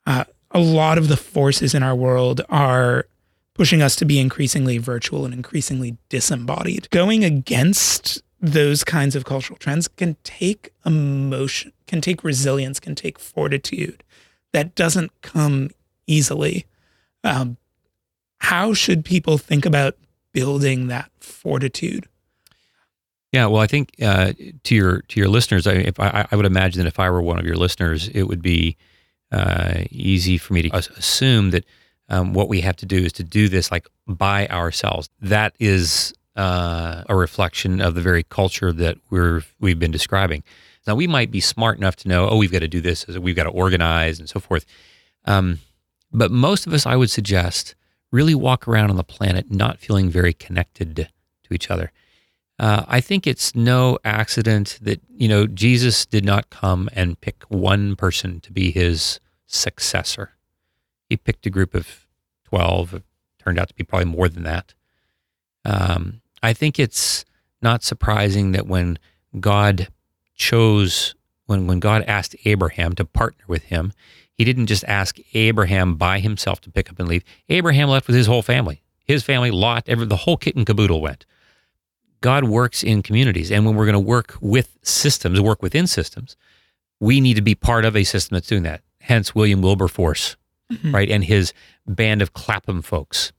uh, 0.06 0.26
a 0.52 0.60
lot 0.60 0.98
of 0.98 1.08
the 1.08 1.18
forces 1.18 1.74
in 1.74 1.84
our 1.84 1.96
world 1.96 2.42
are 2.50 3.06
pushing 3.54 3.82
us 3.82 3.96
to 3.98 4.06
be 4.06 4.20
increasingly 4.20 4.78
virtual 4.78 5.26
and 5.26 5.34
increasingly 5.34 5.98
disembodied. 6.08 6.90
Going 6.92 7.26
against 7.26 8.22
those 8.40 8.84
kinds 8.84 9.16
of 9.16 9.26
cultural 9.26 9.58
trends 9.58 9.88
can 9.88 10.16
take 10.24 10.72
emotion, 10.86 11.74
can 11.88 12.00
take 12.00 12.24
resilience, 12.24 12.80
can 12.80 12.96
take 12.96 13.20
fortitude. 13.20 14.04
That 14.54 14.76
doesn't 14.76 15.12
come 15.22 15.72
easily. 16.08 16.66
Um, 17.24 17.58
how 18.38 18.74
should 18.74 19.04
people 19.04 19.38
think 19.38 19.66
about 19.66 19.98
building 20.32 20.88
that 20.88 21.12
fortitude? 21.20 22.08
Yeah, 23.32 23.46
well, 23.46 23.62
I 23.62 23.68
think 23.68 23.94
uh, 24.02 24.34
to 24.64 24.76
your 24.76 25.02
to 25.02 25.20
your 25.20 25.30
listeners, 25.30 25.68
I, 25.68 25.74
if 25.74 26.00
I, 26.00 26.28
I, 26.32 26.36
would 26.36 26.48
imagine 26.48 26.82
that 26.82 26.88
if 26.88 27.00
I 27.00 27.10
were 27.12 27.22
one 27.22 27.38
of 27.38 27.46
your 27.46 27.58
listeners, 27.58 28.08
it 28.10 28.24
would 28.24 28.42
be 28.42 28.76
uh, 29.32 29.84
easy 29.92 30.38
for 30.40 30.54
me 30.54 30.64
to 30.64 30.76
assume 30.76 31.52
that 31.52 31.66
um, 32.10 32.34
what 32.34 32.50
we 32.50 32.62
have 32.62 32.76
to 32.78 32.88
do 32.88 32.98
is 32.98 33.14
to 33.14 33.24
do 33.24 33.48
this 33.48 33.72
like 33.72 33.88
by 34.08 34.48
ourselves. 34.48 35.10
That 35.22 35.54
is 35.60 36.12
uh, 36.36 37.04
a 37.08 37.16
reflection 37.16 37.82
of 37.82 37.94
the 37.94 38.02
very 38.02 38.24
culture 38.24 38.74
that 38.74 38.98
we're 39.12 39.44
we've 39.60 39.78
been 39.78 39.92
describing. 39.92 40.44
Now, 40.88 40.96
we 40.96 41.06
might 41.06 41.30
be 41.30 41.40
smart 41.40 41.78
enough 41.78 41.98
to 41.98 42.08
know, 42.08 42.28
oh, 42.30 42.38
we've 42.38 42.52
got 42.52 42.60
to 42.60 42.68
do 42.68 42.82
this, 42.82 43.06
we've 43.08 43.36
got 43.36 43.44
to 43.44 43.50
organize, 43.50 44.20
and 44.20 44.28
so 44.28 44.40
forth. 44.40 44.66
Um, 45.26 45.60
but 46.12 46.32
most 46.32 46.66
of 46.66 46.74
us, 46.74 46.88
I 46.88 46.96
would 46.96 47.12
suggest, 47.12 47.76
really 48.12 48.34
walk 48.34 48.68
around 48.68 48.90
on 48.90 48.96
the 48.96 49.04
planet 49.04 49.52
not 49.52 49.78
feeling 49.78 50.10
very 50.10 50.34
connected 50.34 50.96
to 50.96 51.54
each 51.54 51.70
other. 51.70 51.92
Uh, 52.60 52.84
I 52.90 53.00
think 53.00 53.26
it's 53.26 53.56
no 53.56 53.98
accident 54.04 54.80
that 54.82 55.00
you 55.16 55.30
know 55.30 55.48
Jesus 55.48 56.06
did 56.06 56.26
not 56.26 56.50
come 56.50 56.90
and 56.94 57.20
pick 57.22 57.44
one 57.48 57.96
person 57.96 58.42
to 58.42 58.52
be 58.52 58.72
his 58.72 59.22
successor. 59.48 60.32
He 61.10 61.16
picked 61.16 61.46
a 61.46 61.50
group 61.50 61.74
of 61.74 62.06
twelve. 62.44 62.94
It 62.94 63.04
turned 63.42 63.60
out 63.60 63.70
to 63.70 63.74
be 63.74 63.86
probably 63.86 64.12
more 64.12 64.28
than 64.28 64.44
that. 64.44 64.74
Um, 65.64 66.22
I 66.44 66.52
think 66.52 66.78
it's 66.78 67.24
not 67.62 67.84
surprising 67.84 68.52
that 68.52 68.68
when 68.68 69.00
God 69.40 69.88
chose, 70.36 71.16
when 71.46 71.66
when 71.66 71.80
God 71.80 72.04
asked 72.04 72.36
Abraham 72.44 72.94
to 72.96 73.06
partner 73.06 73.46
with 73.48 73.64
him, 73.64 73.94
He 74.34 74.44
didn't 74.44 74.68
just 74.68 74.84
ask 74.84 75.18
Abraham 75.34 75.96
by 75.96 76.20
himself 76.20 76.60
to 76.62 76.72
pick 76.72 76.90
up 76.90 77.00
and 77.00 77.08
leave. 77.08 77.24
Abraham 77.48 77.88
left 77.88 78.08
with 78.08 78.18
his 78.18 78.28
whole 78.28 78.42
family. 78.42 78.82
His 79.06 79.24
family, 79.24 79.50
Lot, 79.50 79.86
every, 79.88 80.06
the 80.06 80.18
whole 80.18 80.38
kit 80.38 80.56
and 80.56 80.66
caboodle 80.66 81.02
went. 81.02 81.26
God 82.22 82.46
works 82.46 82.84
in 82.84 83.02
communities. 83.02 83.52
And 83.52 83.66
when 83.66 83.76
we're 83.76 83.86
going 83.86 83.94
to 83.94 84.00
work 84.00 84.38
with 84.42 84.78
systems, 84.84 85.40
work 85.40 85.62
within 85.62 85.88
systems, 85.88 86.36
we 87.00 87.22
need 87.22 87.36
to 87.36 87.42
be 87.42 87.56
part 87.56 87.86
of 87.86 87.96
a 87.96 88.04
system 88.04 88.36
that's 88.36 88.48
doing 88.48 88.64
that. 88.64 88.82
Hence 89.02 89.34
William 89.34 89.62
Wilberforce, 89.62 90.36
mm-hmm. 90.72 90.94
right? 90.94 91.10
And 91.10 91.24
his 91.24 91.54
band 91.88 92.22
of 92.22 92.34
Clapham 92.34 92.82
folks. 92.82 93.32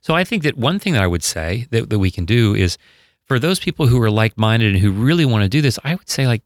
So 0.00 0.14
I 0.14 0.24
think 0.24 0.42
that 0.42 0.56
one 0.56 0.78
thing 0.78 0.94
that 0.94 1.02
I 1.02 1.06
would 1.06 1.22
say 1.22 1.66
that, 1.70 1.90
that 1.90 1.98
we 1.98 2.10
can 2.10 2.24
do 2.24 2.54
is 2.54 2.76
for 3.24 3.38
those 3.38 3.60
people 3.60 3.86
who 3.86 4.00
are 4.02 4.10
like 4.10 4.36
minded 4.36 4.74
and 4.74 4.82
who 4.82 4.90
really 4.90 5.24
want 5.24 5.42
to 5.42 5.48
do 5.48 5.60
this, 5.60 5.78
I 5.84 5.94
would 5.94 6.08
say 6.08 6.26
like 6.26 6.42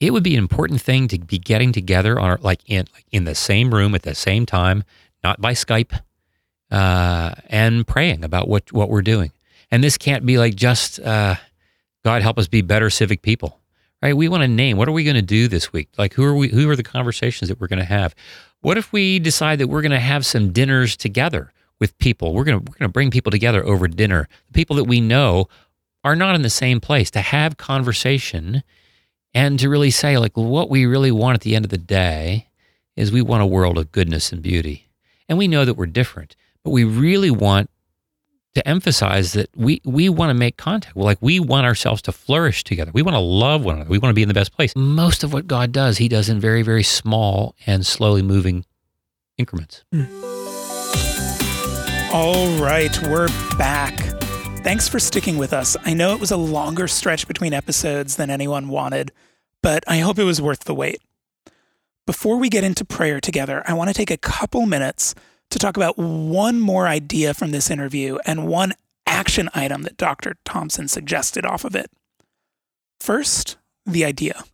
it 0.00 0.12
would 0.12 0.22
be 0.22 0.34
an 0.34 0.38
important 0.38 0.80
thing 0.80 1.08
to 1.08 1.18
be 1.18 1.38
getting 1.38 1.72
together 1.72 2.18
on 2.18 2.38
like 2.40 2.60
in 2.66 2.86
like 2.94 3.06
in 3.10 3.24
the 3.24 3.34
same 3.34 3.72
room 3.72 3.94
at 3.94 4.02
the 4.02 4.14
same 4.14 4.46
time, 4.46 4.84
not 5.22 5.40
by 5.40 5.52
Skype, 5.52 6.00
uh, 6.70 7.32
and 7.46 7.86
praying 7.86 8.24
about 8.24 8.48
what 8.48 8.72
what 8.72 8.88
we're 8.88 9.02
doing. 9.02 9.32
And 9.70 9.84
this 9.84 9.98
can't 9.98 10.24
be 10.24 10.38
like 10.38 10.54
just, 10.54 10.98
uh, 11.00 11.36
God 12.04 12.22
help 12.22 12.38
us 12.38 12.48
be 12.48 12.62
better 12.62 12.90
civic 12.90 13.22
people, 13.22 13.60
right? 14.02 14.16
We 14.16 14.28
want 14.28 14.42
to 14.42 14.48
name 14.48 14.76
what 14.76 14.88
are 14.88 14.92
we 14.92 15.04
going 15.04 15.16
to 15.16 15.22
do 15.22 15.48
this 15.48 15.72
week? 15.72 15.88
Like 15.98 16.14
who 16.14 16.24
are 16.24 16.34
we? 16.34 16.48
Who 16.48 16.68
are 16.70 16.76
the 16.76 16.82
conversations 16.82 17.48
that 17.48 17.60
we're 17.60 17.68
going 17.68 17.80
to 17.80 17.84
have? 17.84 18.14
What 18.60 18.78
if 18.78 18.92
we 18.92 19.18
decide 19.18 19.58
that 19.58 19.68
we're 19.68 19.82
going 19.82 19.92
to 19.92 20.00
have 20.00 20.24
some 20.24 20.52
dinners 20.52 20.96
together 20.96 21.52
with 21.80 21.96
people? 21.98 22.32
We're 22.32 22.44
going 22.44 22.60
to 22.60 22.70
we're 22.70 22.78
going 22.78 22.88
to 22.88 22.92
bring 22.92 23.10
people 23.10 23.30
together 23.30 23.64
over 23.64 23.88
dinner. 23.88 24.28
The 24.46 24.52
people 24.52 24.76
that 24.76 24.84
we 24.84 25.00
know 25.00 25.48
are 26.04 26.16
not 26.16 26.34
in 26.34 26.42
the 26.42 26.50
same 26.50 26.80
place 26.80 27.10
to 27.10 27.20
have 27.20 27.56
conversation 27.56 28.62
and 29.34 29.58
to 29.58 29.68
really 29.68 29.90
say 29.90 30.16
like 30.16 30.36
what 30.36 30.70
we 30.70 30.86
really 30.86 31.12
want 31.12 31.34
at 31.34 31.40
the 31.42 31.54
end 31.54 31.64
of 31.64 31.70
the 31.70 31.78
day 31.78 32.48
is 32.96 33.12
we 33.12 33.22
want 33.22 33.42
a 33.42 33.46
world 33.46 33.78
of 33.78 33.92
goodness 33.92 34.32
and 34.32 34.42
beauty. 34.42 34.88
And 35.28 35.36
we 35.36 35.46
know 35.46 35.64
that 35.64 35.74
we're 35.74 35.86
different, 35.86 36.36
but 36.64 36.70
we 36.70 36.84
really 36.84 37.30
want 37.30 37.70
to 38.58 38.68
emphasize 38.68 39.32
that 39.32 39.48
we 39.56 39.80
we 39.84 40.08
want 40.08 40.30
to 40.30 40.34
make 40.34 40.56
contact. 40.56 40.96
Like 40.96 41.18
we 41.20 41.40
want 41.40 41.66
ourselves 41.66 42.02
to 42.02 42.12
flourish 42.12 42.64
together. 42.64 42.90
We 42.92 43.02
want 43.02 43.14
to 43.14 43.20
love 43.20 43.64
one 43.64 43.76
another. 43.76 43.90
We 43.90 43.98
want 43.98 44.10
to 44.10 44.14
be 44.14 44.22
in 44.22 44.28
the 44.28 44.34
best 44.34 44.52
place. 44.52 44.74
Most 44.76 45.24
of 45.24 45.32
what 45.32 45.46
God 45.46 45.72
does, 45.72 45.98
He 45.98 46.08
does 46.08 46.28
in 46.28 46.40
very 46.40 46.62
very 46.62 46.82
small 46.82 47.54
and 47.66 47.86
slowly 47.86 48.22
moving 48.22 48.64
increments. 49.36 49.84
Mm. 49.94 50.08
All 52.12 52.48
right, 52.58 52.96
we're 53.02 53.28
back. 53.58 53.98
Thanks 54.64 54.88
for 54.88 54.98
sticking 54.98 55.36
with 55.36 55.52
us. 55.52 55.76
I 55.84 55.94
know 55.94 56.14
it 56.14 56.20
was 56.20 56.30
a 56.30 56.36
longer 56.36 56.88
stretch 56.88 57.28
between 57.28 57.52
episodes 57.52 58.16
than 58.16 58.30
anyone 58.30 58.68
wanted, 58.68 59.12
but 59.62 59.84
I 59.86 59.98
hope 59.98 60.18
it 60.18 60.24
was 60.24 60.40
worth 60.40 60.64
the 60.64 60.74
wait. 60.74 61.00
Before 62.06 62.38
we 62.38 62.48
get 62.48 62.64
into 62.64 62.84
prayer 62.84 63.20
together, 63.20 63.62
I 63.66 63.74
want 63.74 63.88
to 63.88 63.94
take 63.94 64.10
a 64.10 64.16
couple 64.16 64.64
minutes 64.64 65.14
to 65.50 65.58
talk 65.58 65.76
about 65.76 65.98
one 65.98 66.60
more 66.60 66.86
idea 66.86 67.34
from 67.34 67.50
this 67.50 67.70
interview 67.70 68.18
and 68.26 68.46
one 68.46 68.74
action 69.06 69.48
item 69.54 69.82
that 69.82 69.96
Dr. 69.96 70.36
Thompson 70.44 70.88
suggested 70.88 71.46
off 71.46 71.64
of 71.64 71.74
it. 71.74 71.90
First, 73.00 73.56
the 73.86 74.04
idea 74.04 74.44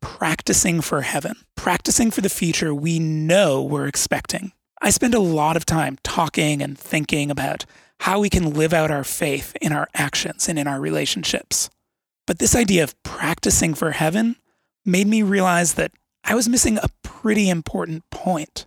practicing 0.00 0.80
for 0.80 1.02
heaven, 1.02 1.36
practicing 1.56 2.10
for 2.10 2.20
the 2.20 2.28
future 2.28 2.74
we 2.74 2.98
know 2.98 3.62
we're 3.62 3.86
expecting. 3.86 4.52
I 4.80 4.90
spend 4.90 5.14
a 5.14 5.20
lot 5.20 5.56
of 5.56 5.66
time 5.66 5.98
talking 6.02 6.62
and 6.62 6.78
thinking 6.78 7.30
about 7.30 7.66
how 8.00 8.20
we 8.20 8.30
can 8.30 8.54
live 8.54 8.72
out 8.72 8.90
our 8.90 9.04
faith 9.04 9.54
in 9.60 9.72
our 9.72 9.88
actions 9.92 10.48
and 10.48 10.58
in 10.58 10.66
our 10.66 10.80
relationships. 10.80 11.68
But 12.26 12.38
this 12.38 12.56
idea 12.56 12.82
of 12.82 13.00
practicing 13.02 13.74
for 13.74 13.90
heaven 13.90 14.36
made 14.86 15.06
me 15.06 15.22
realize 15.22 15.74
that 15.74 15.92
I 16.24 16.34
was 16.34 16.48
missing 16.48 16.78
a 16.78 16.88
pretty 17.02 17.50
important 17.50 18.04
point. 18.10 18.66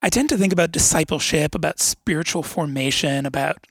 I 0.00 0.10
tend 0.10 0.28
to 0.28 0.38
think 0.38 0.52
about 0.52 0.72
discipleship, 0.72 1.54
about 1.54 1.80
spiritual 1.80 2.42
formation, 2.42 3.26
about 3.26 3.66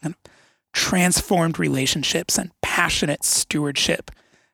transformed 0.73 1.57
relationships 1.57 2.37
and 2.37 2.51
passionate 2.61 3.23
stewardship 3.23 4.11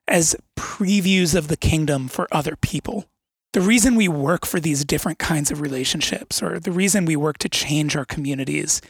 as 0.08 0.36
previews 0.56 1.36
of 1.36 1.48
the 1.48 1.58
kingdom 1.58 2.08
for 2.08 2.28
other 2.32 2.56
people. 2.56 3.06
The 3.54 3.62
reason 3.62 3.96
we 3.96 4.08
work 4.08 4.46
for 4.46 4.60
these 4.60 4.86
different 4.86 5.20
kinds 5.20 5.52
of 5.52 5.62
relationships, 5.62 6.42
or 6.42 6.60
the 6.60 6.72
reason 6.72 7.06
we 7.06 7.16
work 7.16 7.38
to 7.40 7.50
change 7.50 7.96
our 7.96 8.06
communities, 8.06 8.82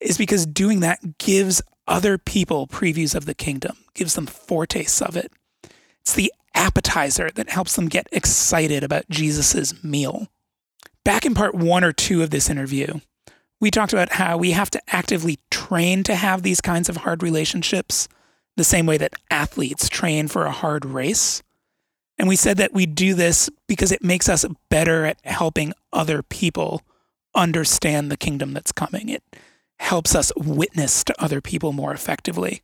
is 0.00 0.18
because 0.18 0.46
doing 0.46 0.80
that 0.80 1.18
gives 1.18 1.62
other 1.86 2.18
people 2.18 2.66
previews 2.66 3.14
of 3.14 3.26
the 3.26 3.34
kingdom, 3.34 3.76
gives 3.94 4.14
them 4.14 4.26
foretastes 4.26 5.00
of 5.00 5.16
it. 5.16 5.32
It's 6.00 6.14
the 6.14 6.32
appetizer 6.54 7.30
that 7.34 7.50
helps 7.50 7.76
them 7.76 7.88
get 7.88 8.08
excited 8.12 8.82
about 8.82 9.08
Jesus' 9.10 9.82
meal. 9.84 10.28
Back 11.06 11.24
in 11.24 11.36
part 11.36 11.54
one 11.54 11.84
or 11.84 11.92
two 11.92 12.24
of 12.24 12.30
this 12.30 12.50
interview, 12.50 12.98
we 13.60 13.70
talked 13.70 13.92
about 13.92 14.14
how 14.14 14.36
we 14.36 14.50
have 14.50 14.70
to 14.70 14.82
actively 14.88 15.38
train 15.52 16.02
to 16.02 16.16
have 16.16 16.42
these 16.42 16.60
kinds 16.60 16.88
of 16.88 16.96
hard 16.96 17.22
relationships, 17.22 18.08
the 18.56 18.64
same 18.64 18.86
way 18.86 18.98
that 18.98 19.14
athletes 19.30 19.88
train 19.88 20.26
for 20.26 20.46
a 20.46 20.50
hard 20.50 20.84
race. 20.84 21.44
And 22.18 22.26
we 22.26 22.34
said 22.34 22.56
that 22.56 22.72
we 22.72 22.86
do 22.86 23.14
this 23.14 23.48
because 23.68 23.92
it 23.92 24.02
makes 24.02 24.28
us 24.28 24.44
better 24.68 25.04
at 25.04 25.24
helping 25.24 25.74
other 25.92 26.24
people 26.24 26.82
understand 27.36 28.10
the 28.10 28.16
kingdom 28.16 28.52
that's 28.52 28.72
coming. 28.72 29.08
It 29.08 29.22
helps 29.78 30.12
us 30.12 30.32
witness 30.36 31.04
to 31.04 31.22
other 31.22 31.40
people 31.40 31.72
more 31.72 31.94
effectively. 31.94 32.62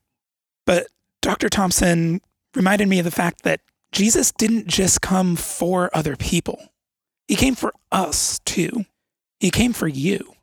But 0.66 0.88
Dr. 1.20 1.48
Thompson 1.48 2.20
reminded 2.57 2.88
me 2.88 2.98
of 2.98 3.05
the 3.05 3.12
fact 3.12 3.42
that 3.44 3.61
Jesus 3.92 4.33
didn't 4.33 4.66
just 4.66 5.00
come 5.00 5.37
for 5.37 5.90
other 5.94 6.16
people 6.16 6.72
He 7.33 7.37
came 7.37 7.55
for 7.55 7.73
us 7.90 8.40
too. 8.40 8.85
He 9.40 9.51
came 9.51 9.73
for 9.73 9.88
you. 9.88 10.35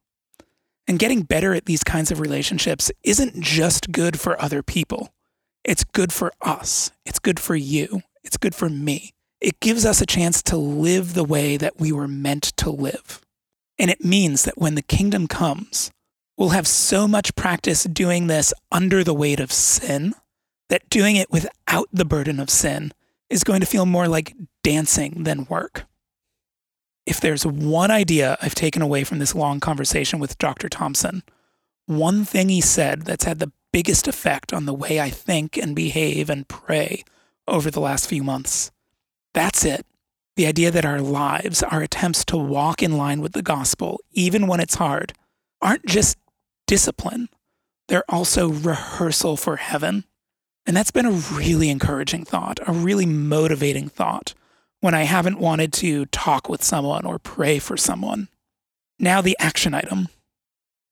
And 0.87 0.97
getting 0.97 1.21
better 1.21 1.53
at 1.53 1.65
these 1.65 1.83
kinds 1.83 2.09
of 2.09 2.19
relationships 2.19 2.91
isn't 3.03 3.39
just 3.39 3.91
good 3.91 4.19
for 4.19 4.41
other 4.41 4.63
people. 4.63 5.13
It's 5.63 5.83
good 5.83 6.11
for 6.11 6.31
us. 6.41 6.89
It's 7.05 7.19
good 7.19 7.39
for 7.39 7.55
you. 7.55 8.01
It's 8.23 8.37
good 8.37 8.55
for 8.55 8.69
me. 8.69 9.13
It 9.39 9.59
gives 9.59 9.85
us 9.85 10.01
a 10.01 10.07
chance 10.07 10.41
to 10.41 10.57
live 10.57 11.13
the 11.13 11.23
way 11.23 11.57
that 11.57 11.79
we 11.79 11.91
were 11.91 12.07
meant 12.07 12.45
to 12.57 12.71
live. 12.71 13.21
And 13.77 13.91
it 13.91 14.03
means 14.03 14.45
that 14.45 14.57
when 14.57 14.73
the 14.73 14.81
kingdom 14.81 15.27
comes, 15.27 15.91
we'll 16.37 16.49
have 16.49 16.67
so 16.67 17.07
much 17.07 17.35
practice 17.35 17.83
doing 17.83 18.25
this 18.25 18.51
under 18.71 19.03
the 19.03 19.13
weight 19.13 19.39
of 19.39 19.51
sin 19.51 20.15
that 20.69 20.89
doing 20.89 21.17
it 21.17 21.29
without 21.29 21.87
the 21.93 22.03
burden 22.03 22.39
of 22.39 22.49
sin 22.49 22.93
is 23.29 23.43
going 23.43 23.59
to 23.59 23.67
feel 23.67 23.85
more 23.85 24.07
like 24.07 24.33
dancing 24.63 25.21
than 25.21 25.45
work. 25.45 25.85
If 27.09 27.19
there's 27.19 27.43
one 27.43 27.89
idea 27.89 28.37
I've 28.39 28.53
taken 28.53 28.83
away 28.83 29.03
from 29.03 29.17
this 29.17 29.33
long 29.33 29.59
conversation 29.59 30.19
with 30.19 30.37
Dr. 30.37 30.69
Thompson, 30.69 31.23
one 31.87 32.23
thing 32.23 32.49
he 32.49 32.61
said 32.61 33.01
that's 33.01 33.23
had 33.23 33.39
the 33.39 33.51
biggest 33.73 34.07
effect 34.07 34.53
on 34.53 34.67
the 34.67 34.75
way 34.75 34.99
I 34.99 35.09
think 35.09 35.57
and 35.57 35.75
behave 35.75 36.29
and 36.29 36.47
pray 36.47 37.03
over 37.47 37.71
the 37.71 37.79
last 37.79 38.07
few 38.07 38.21
months. 38.21 38.69
That's 39.33 39.65
it. 39.65 39.87
The 40.35 40.45
idea 40.45 40.69
that 40.69 40.85
our 40.85 41.01
lives, 41.01 41.63
our 41.63 41.81
attempts 41.81 42.23
to 42.25 42.37
walk 42.37 42.83
in 42.83 42.95
line 42.95 43.21
with 43.21 43.33
the 43.33 43.41
gospel, 43.41 43.99
even 44.11 44.45
when 44.45 44.59
it's 44.59 44.75
hard, 44.75 45.13
aren't 45.63 45.87
just 45.87 46.15
discipline, 46.67 47.27
they're 47.87 48.03
also 48.07 48.49
rehearsal 48.49 49.35
for 49.35 49.55
heaven. 49.55 50.03
And 50.67 50.77
that's 50.77 50.91
been 50.91 51.07
a 51.07 51.11
really 51.11 51.71
encouraging 51.71 52.23
thought, 52.25 52.59
a 52.67 52.71
really 52.71 53.07
motivating 53.07 53.89
thought 53.89 54.35
when 54.81 54.93
I 54.93 55.03
haven't 55.03 55.39
wanted 55.39 55.73
to 55.73 56.05
talk 56.07 56.49
with 56.49 56.63
someone 56.63 57.05
or 57.05 57.19
pray 57.19 57.59
for 57.59 57.77
someone. 57.77 58.29
Now, 58.97 59.21
the 59.21 59.37
action 59.39 59.73
item. 59.73 60.07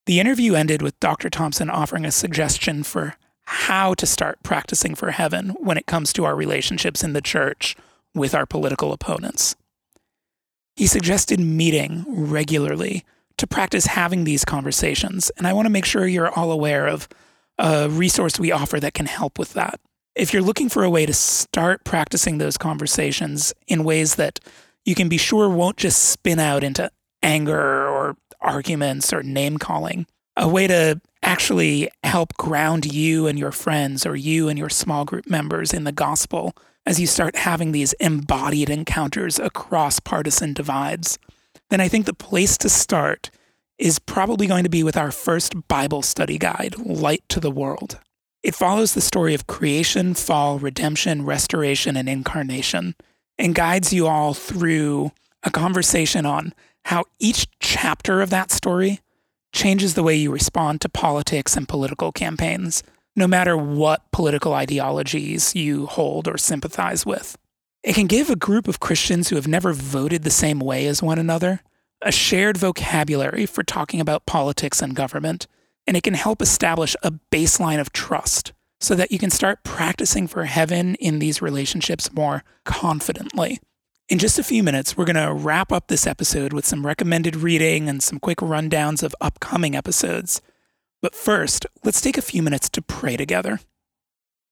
The 0.06 0.20
interview 0.20 0.56
ended 0.56 0.82
with 0.82 1.00
Dr. 1.00 1.30
Thompson 1.30 1.70
offering 1.70 2.06
a 2.06 2.12
suggestion 2.12 2.84
for 2.84 3.16
how 3.46 3.94
to 3.94 4.06
start 4.06 4.44
practicing 4.44 4.96
for 4.96 5.12
heaven 5.12 5.50
when 5.60 5.78
it 5.78 5.86
comes 5.86 6.12
to 6.14 6.26
our 6.26 6.36
relationships 6.36 7.04
in 7.04 7.14
the 7.14 7.22
church 7.22 7.76
with 8.14 8.36
our 8.36 8.46
political 8.46 8.92
opponents. 8.92 9.56
He 10.76 10.88
suggested 10.88 11.40
meeting 11.40 12.06
regularly 12.08 13.06
to 13.38 13.48
practice 13.48 13.88
having 13.88 14.24
these 14.24 14.46
conversations, 14.46 15.32
and 15.38 15.48
I 15.48 15.54
want 15.54 15.66
to 15.66 15.72
make 15.72 15.86
sure 15.86 16.08
you're 16.08 16.32
all 16.32 16.52
aware 16.52 16.88
of 16.88 17.08
a 17.58 17.90
resource 17.90 18.40
we 18.40 18.52
offer 18.52 18.80
that 18.80 18.94
can 18.94 19.06
help 19.06 19.40
with 19.40 19.54
that. 19.54 19.80
If 20.18 20.34
you're 20.34 20.42
looking 20.42 20.68
for 20.68 20.84
a 20.84 20.90
way 20.90 21.06
to 21.06 21.14
start 21.14 21.84
practicing 21.84 22.40
those 22.40 22.58
conversations 22.58 23.54
in 23.68 23.84
ways 23.84 24.16
that 24.16 24.40
you 24.84 24.96
can 24.96 25.10
be 25.10 25.18
sure 25.18 25.48
won't 25.48 25.78
just 25.78 26.10
spin 26.10 26.40
out 26.40 26.64
into 26.64 26.90
anger 27.22 27.88
or 27.88 28.18
arguments 28.42 29.14
or 29.14 29.22
name 29.22 29.60
calling, 29.60 30.08
a 30.36 30.48
way 30.48 30.66
to 30.66 31.00
actually 31.22 31.92
help 32.04 32.34
ground 32.34 32.92
you 32.92 33.28
and 33.28 33.38
your 33.38 33.52
friends 33.52 34.08
or 34.08 34.16
you 34.16 34.50
and 34.50 34.58
your 34.58 34.70
small 34.70 35.06
group 35.06 35.30
members 35.30 35.72
in 35.72 35.84
the 35.84 35.92
gospel 35.92 36.56
as 36.88 37.00
you 37.00 37.06
start 37.06 37.36
having 37.36 37.72
these 37.72 37.94
embodied 37.94 38.72
encounters 38.72 39.38
across 39.38 40.00
partisan 40.00 40.52
divides, 40.52 41.20
then 41.70 41.80
I 41.80 41.90
think 41.90 42.08
the 42.08 42.14
place 42.14 42.58
to 42.60 42.70
start 42.70 43.30
is 43.78 44.00
probably 44.00 44.48
going 44.48 44.64
to 44.64 44.70
be 44.70 44.84
with 44.84 44.98
our 44.98 45.12
first 45.12 45.68
Bible 45.68 46.02
study 46.02 46.40
guide, 46.40 46.76
Light 46.80 47.24
to 47.30 47.40
the 47.40 47.52
World. 47.52 48.00
It 48.44 48.56
follows 48.56 48.94
the 48.94 49.02
story 49.02 49.34
of 49.34 49.48
creation, 49.48 50.14
fall, 50.14 50.60
redemption, 50.60 51.26
restoration, 51.26 51.98
and 51.98 52.08
incarnation, 52.08 52.96
and 53.38 53.56
guides 53.56 53.92
you 53.92 54.08
all 54.08 54.34
through 54.34 55.12
a 55.44 55.52
conversation 55.52 56.26
on 56.26 56.54
how 56.86 57.06
each 57.20 57.48
chapter 57.60 58.22
of 58.22 58.30
that 58.30 58.52
story 58.52 59.02
changes 59.54 59.94
the 59.94 60.04
way 60.04 60.16
you 60.16 60.32
respond 60.32 60.82
to 60.82 60.90
politics 60.90 61.58
and 61.58 61.68
political 61.68 62.12
campaigns 62.12 62.84
no 63.18 63.28
matter 63.28 63.58
what 63.58 64.10
political 64.12 64.54
ideologies 64.54 65.56
you 65.56 65.88
hold 65.88 66.28
or 66.28 66.38
sympathize 66.38 67.06
with. 67.06 67.36
It 67.84 67.96
can 67.96 68.06
give 68.06 68.30
a 68.30 68.36
group 68.36 68.68
of 68.68 68.80
Christians 68.80 69.30
who 69.30 69.36
have 69.36 69.48
never 69.48 69.74
voted 69.74 70.24
the 70.24 70.30
same 70.30 70.60
way 70.60 70.86
as 70.86 71.04
one 71.04 71.20
another 71.20 71.62
a 72.04 72.12
shared 72.12 72.58
vocabulary 72.58 73.48
for 73.48 73.64
talking 73.64 74.00
about 74.00 74.28
politics 74.28 74.84
and 74.84 74.96
government, 74.96 75.48
and 75.88 75.96
it 75.96 76.04
can 76.04 76.14
help 76.14 76.42
establish 76.42 76.96
a 77.02 77.14
baseline 77.32 77.80
of 77.80 77.94
trust 77.94 78.52
so 78.80 78.94
that 78.94 79.12
you 79.12 79.18
can 79.18 79.32
start 79.32 79.64
practicing 79.64 80.28
for 80.28 80.44
heaven 80.44 80.96
in 80.96 81.20
these 81.20 81.42
relationships 81.42 82.14
more 82.14 82.44
confidently. 82.66 83.60
In 84.10 84.20
just 84.20 84.38
a 84.38 84.44
few 84.44 84.64
minutes, 84.64 84.96
we're 84.96 85.06
going 85.06 85.16
to 85.16 85.34
wrap 85.34 85.72
up 85.72 85.88
this 85.88 86.06
episode 86.06 86.54
with 86.54 86.66
some 86.66 86.86
recommended 86.86 87.36
reading 87.36 87.90
and 87.90 88.04
some 88.04 88.20
quick 88.20 88.38
rundowns 88.38 89.04
of 89.04 89.16
upcoming 89.20 89.76
episodes. 89.76 90.42
But 91.02 91.16
first, 91.16 91.66
let's 91.84 92.02
take 92.02 92.18
a 92.18 92.22
few 92.22 92.44
minutes 92.44 92.70
to 92.70 92.82
pray 92.82 93.18
together. 93.18 93.60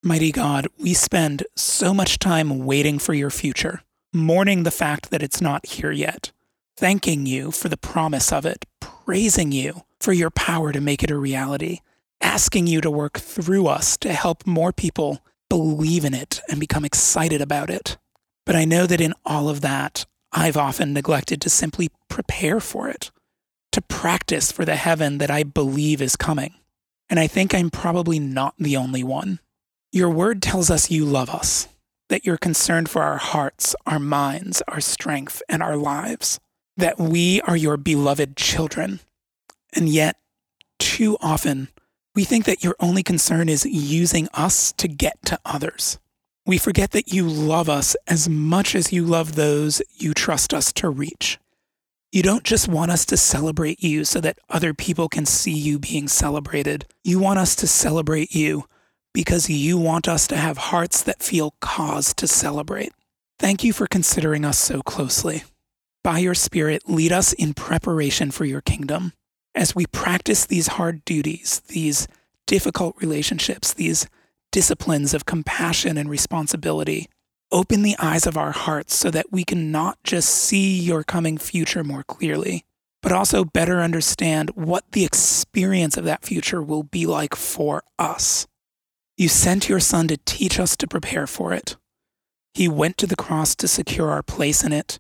Mighty 0.04 0.32
God, 0.32 0.68
we 0.78 0.94
spend 0.94 1.44
so 1.56 1.94
much 1.94 2.20
time 2.20 2.66
waiting 2.66 3.00
for 3.00 3.14
your 3.14 3.30
future, 3.30 3.82
mourning 4.14 4.64
the 4.64 4.72
fact 4.72 5.10
that 5.10 5.24
it's 5.24 5.42
not 5.42 5.66
here 5.66 5.92
yet, 5.92 6.32
thanking 6.78 7.26
you 7.26 7.52
for 7.52 7.70
the 7.70 7.78
promise 7.78 8.32
of 8.32 8.46
it, 8.46 8.66
praising 9.06 9.52
you 9.52 9.84
for 10.00 10.14
your 10.14 10.32
power 10.32 10.72
to 10.72 10.82
make 10.82 11.04
it 11.04 11.12
a 11.12 11.18
reality, 11.18 11.80
asking 12.22 12.68
you 12.68 12.82
to 12.82 12.90
work 12.90 13.20
through 13.20 13.68
us 13.68 13.98
to 13.98 14.12
help 14.12 14.46
more 14.48 14.74
people 14.74 15.24
believe 15.50 16.04
in 16.04 16.14
it 16.14 16.42
and 16.50 16.60
become 16.60 16.84
excited 16.84 17.42
about 17.42 17.70
it. 17.70 17.98
But 18.46 18.56
I 18.56 18.66
know 18.66 18.86
that 18.88 19.02
in 19.02 19.14
all 19.26 19.48
of 19.48 19.62
that, 19.62 20.06
I've 20.32 20.58
often 20.58 20.94
neglected 20.94 21.40
to 21.42 21.50
simply 21.50 21.90
prepare 22.10 22.60
for 22.60 22.90
it 22.90 23.12
to 23.76 23.82
practice 23.82 24.54
for 24.54 24.64
the 24.64 24.78
heaven 24.78 25.18
that 25.18 25.30
I 25.30 25.44
believe 25.44 26.02
is 26.02 26.16
coming. 26.16 26.54
And 27.10 27.20
I 27.20 27.28
think 27.28 27.54
I'm 27.54 27.70
probably 27.70 28.20
not 28.20 28.56
the 28.58 28.78
only 28.78 29.04
one. 29.04 29.42
Your 29.92 30.10
word 30.10 30.42
tells 30.42 30.72
us 30.72 30.90
you 30.90 31.04
love 31.04 31.30
us, 31.30 31.68
that 32.08 32.26
you're 32.26 32.38
concerned 32.38 32.88
for 32.88 33.04
our 33.04 33.18
hearts, 33.18 33.76
our 33.86 34.00
minds, 34.00 34.64
our 34.70 34.80
strength, 34.80 35.44
and 35.50 35.62
our 35.62 35.76
lives, 35.76 36.40
that 36.78 37.00
we 37.00 37.42
are 37.42 37.56
your 37.58 37.78
beloved 37.78 38.36
children. 38.36 39.00
And 39.74 39.90
yet, 39.90 40.18
too 40.80 41.18
often, 41.22 41.70
we 42.14 42.24
think 42.24 42.46
that 42.46 42.64
your 42.64 42.76
only 42.80 43.04
concern 43.04 43.50
is 43.50 43.66
using 43.66 44.28
us 44.34 44.72
to 44.74 44.88
get 44.88 45.18
to 45.26 45.40
others. 45.46 46.00
We 46.46 46.58
forget 46.58 46.92
that 46.92 47.12
you 47.12 47.28
love 47.28 47.70
us 47.70 47.96
as 48.08 48.30
much 48.30 48.76
as 48.76 48.94
you 48.94 49.04
love 49.04 49.36
those 49.36 49.82
you 49.96 50.14
trust 50.14 50.54
us 50.54 50.72
to 50.74 50.90
reach. 50.90 51.40
You 52.12 52.24
don't 52.24 52.44
just 52.44 52.70
want 52.70 52.92
us 52.92 53.06
to 53.08 53.18
celebrate 53.18 53.84
you 53.84 54.06
so 54.06 54.22
that 54.22 54.40
other 54.50 54.74
people 54.74 55.10
can 55.10 55.26
see 55.26 55.52
you 55.52 55.80
being 55.80 56.08
celebrated. 56.08 56.86
You 57.04 57.20
want 57.20 57.40
us 57.40 57.56
to 57.58 57.68
celebrate 57.68 58.34
you 58.34 58.66
because 59.14 59.50
you 59.50 59.78
want 59.78 60.08
us 60.08 60.28
to 60.28 60.38
have 60.38 60.58
hearts 60.58 61.02
that 61.02 61.24
feel 61.24 61.56
cause 61.60 62.14
to 62.14 62.28
celebrate. 62.28 62.94
Thank 63.40 63.64
you 63.64 63.74
for 63.74 63.88
considering 63.88 64.46
us 64.46 64.58
so 64.58 64.82
closely. 64.82 65.44
By 66.06 66.20
your 66.20 66.36
Spirit, 66.36 66.88
lead 66.88 67.12
us 67.12 67.34
in 67.34 67.56
preparation 67.56 68.30
for 68.30 68.46
your 68.46 68.62
kingdom. 68.62 69.14
As 69.56 69.74
we 69.74 69.88
practice 69.88 70.46
these 70.46 70.68
hard 70.68 71.04
duties, 71.04 71.64
these 71.68 72.08
difficult 72.46 72.96
relationships, 73.02 73.74
these 73.74 74.06
disciplines 74.52 75.16
of 75.16 75.26
compassion 75.26 75.98
and 75.98 76.08
responsibility, 76.08 77.10
Open 77.52 77.82
the 77.82 77.96
eyes 77.98 78.28
of 78.28 78.38
our 78.38 78.52
hearts 78.52 78.96
so 78.96 79.10
that 79.10 79.32
we 79.32 79.44
can 79.44 79.72
not 79.72 79.98
just 80.04 80.30
see 80.30 80.80
your 80.80 81.04
coming 81.04 81.40
future 81.40 81.84
more 81.84 82.04
clearly, 82.04 82.66
but 83.02 83.12
also 83.12 83.44
better 83.44 83.82
understand 83.82 84.52
what 84.52 84.84
the 84.92 85.06
experience 85.06 85.98
of 85.98 86.06
that 86.06 86.24
future 86.24 86.62
will 86.62 86.84
be 86.84 87.08
like 87.08 87.36
for 87.36 87.82
us. 87.98 88.46
You 89.18 89.28
sent 89.28 89.70
your 89.70 89.80
Son 89.80 90.08
to 90.10 90.18
teach 90.18 90.60
us 90.60 90.78
to 90.78 90.88
prepare 90.88 91.26
for 91.26 91.52
it. 91.52 91.78
He 92.54 92.68
went 92.68 93.00
to 93.00 93.08
the 93.08 93.16
cross 93.16 93.56
to 93.56 93.68
secure 93.68 94.12
our 94.12 94.22
place 94.22 94.64
in 94.64 94.72
it, 94.72 95.00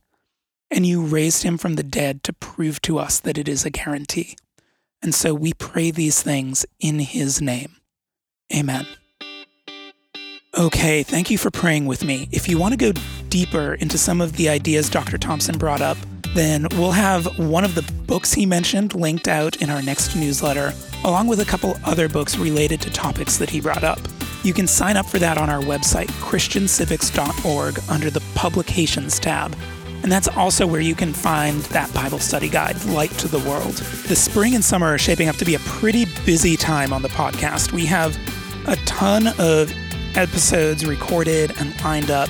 and 0.71 0.86
you 0.86 1.01
raised 1.01 1.43
him 1.43 1.58
from 1.58 1.75
the 1.75 1.84
dead 1.84 2.23
to 2.23 2.34
prove 2.34 2.82
to 2.82 2.97
us 2.97 3.19
that 3.19 3.38
it 3.38 3.47
is 3.47 3.65
a 3.65 3.69
guarantee. 3.69 4.36
And 5.01 5.13
so 5.13 5.34
we 5.34 5.54
pray 5.54 5.91
these 5.91 6.21
things 6.21 6.65
in 6.80 6.99
his 6.99 7.41
name. 7.41 7.75
Amen. 8.54 8.86
Okay, 10.58 11.04
thank 11.04 11.30
you 11.30 11.38
for 11.38 11.51
praying 11.51 11.86
with 11.86 12.04
me. 12.04 12.30
If 12.32 12.47
you 12.47 12.58
want 12.58 12.73
to 12.73 12.78
go 12.78 12.99
deeper 13.28 13.73
into 13.75 13.97
some 13.97 14.21
of 14.21 14.38
the 14.38 14.47
ideas 14.47 14.89
Dr. 14.89 15.17
Thompson 15.17 15.58
brought 15.58 15.82
up, 15.82 15.97
then 16.34 16.67
we'll 16.71 16.91
have 16.91 17.38
one 17.38 17.63
of 17.63 17.75
the 17.75 17.82
books 18.08 18.34
he 18.34 18.45
mentioned 18.45 18.95
linked 18.95 19.28
out 19.28 19.62
in 19.62 19.69
our 19.69 19.82
next 19.82 20.15
newsletter, 20.15 20.73
along 21.04 21.28
with 21.28 21.39
a 21.39 21.45
couple 21.45 21.75
other 21.84 22.08
books 22.10 22.38
related 22.38 22.82
to 22.82 22.89
topics 22.89 23.38
that 23.38 23.49
he 23.49 23.62
brought 23.62 23.84
up. 23.84 23.99
You 24.43 24.54
can 24.54 24.67
sign 24.67 24.95
up 24.95 25.06
for 25.06 25.19
that 25.19 25.38
on 25.38 25.49
our 25.49 25.62
website, 25.62 26.08
christiancivics.org, 26.21 27.80
under 27.89 28.10
the 28.10 28.23
Publications 28.36 29.19
tab. 29.19 29.56
And 30.05 30.11
that's 30.11 30.27
also 30.27 30.67
where 30.67 30.81
you 30.81 30.93
can 30.93 31.13
find 31.13 31.61
that 31.71 31.91
Bible 31.91 32.19
study 32.19 32.47
guide, 32.47 32.85
Light 32.85 33.09
to 33.13 33.27
the 33.27 33.39
World. 33.39 33.73
The 34.07 34.15
spring 34.15 34.53
and 34.53 34.63
summer 34.63 34.85
are 34.85 34.99
shaping 34.99 35.29
up 35.29 35.35
to 35.37 35.45
be 35.45 35.55
a 35.55 35.59
pretty 35.61 36.05
busy 36.27 36.55
time 36.55 36.93
on 36.93 37.01
the 37.01 37.07
podcast. 37.07 37.71
We 37.71 37.87
have 37.87 38.15
a 38.67 38.75
ton 38.85 39.29
of 39.39 39.73
episodes 40.15 40.85
recorded 40.85 41.59
and 41.59 41.73
lined 41.83 42.11
up. 42.11 42.29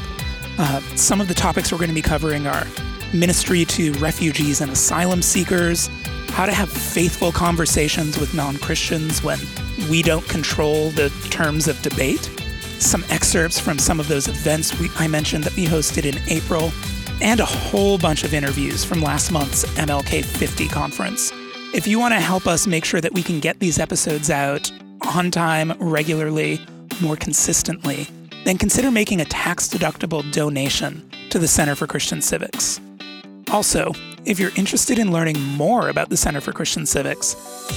Uh, 0.57 0.79
some 0.95 1.19
of 1.19 1.27
the 1.27 1.33
topics 1.33 1.73
we're 1.73 1.77
going 1.77 1.89
to 1.89 1.93
be 1.93 2.01
covering 2.01 2.47
are 2.47 2.65
ministry 3.13 3.65
to 3.65 3.91
refugees 3.95 4.61
and 4.61 4.71
asylum 4.71 5.21
seekers, 5.21 5.89
how 6.29 6.45
to 6.45 6.53
have 6.53 6.69
faithful 6.69 7.33
conversations 7.33 8.17
with 8.17 8.33
non 8.33 8.55
Christians 8.59 9.21
when 9.21 9.39
we 9.89 10.01
don't 10.01 10.25
control 10.29 10.91
the 10.91 11.09
terms 11.29 11.67
of 11.67 11.81
debate, 11.81 12.23
some 12.79 13.03
excerpts 13.09 13.59
from 13.59 13.77
some 13.77 13.99
of 13.99 14.07
those 14.07 14.29
events 14.29 14.79
we, 14.79 14.89
I 14.95 15.09
mentioned 15.09 15.43
that 15.43 15.53
we 15.57 15.65
hosted 15.65 16.05
in 16.05 16.21
April, 16.29 16.71
and 17.21 17.39
a 17.39 17.45
whole 17.45 17.97
bunch 17.97 18.23
of 18.23 18.33
interviews 18.33 18.83
from 18.83 19.01
last 19.01 19.31
month's 19.31 19.65
MLK 19.75 20.23
50 20.23 20.67
conference. 20.67 21.31
If 21.73 21.87
you 21.87 21.99
want 21.99 22.13
to 22.13 22.19
help 22.19 22.47
us 22.47 22.67
make 22.67 22.85
sure 22.85 23.01
that 23.01 23.13
we 23.13 23.23
can 23.23 23.39
get 23.39 23.59
these 23.59 23.79
episodes 23.79 24.29
out 24.29 24.71
on 25.13 25.31
time, 25.31 25.73
regularly, 25.79 26.59
more 27.01 27.15
consistently, 27.15 28.07
then 28.45 28.57
consider 28.57 28.91
making 28.91 29.21
a 29.21 29.25
tax 29.25 29.67
deductible 29.67 30.29
donation 30.31 31.09
to 31.29 31.39
the 31.39 31.47
Center 31.47 31.75
for 31.75 31.87
Christian 31.87 32.21
Civics. 32.21 32.79
Also, 33.51 33.91
if 34.25 34.39
you're 34.39 34.51
interested 34.55 34.97
in 34.97 35.11
learning 35.11 35.39
more 35.39 35.89
about 35.89 36.09
the 36.09 36.17
Center 36.17 36.41
for 36.41 36.51
Christian 36.51 36.85
Civics, 36.85 37.35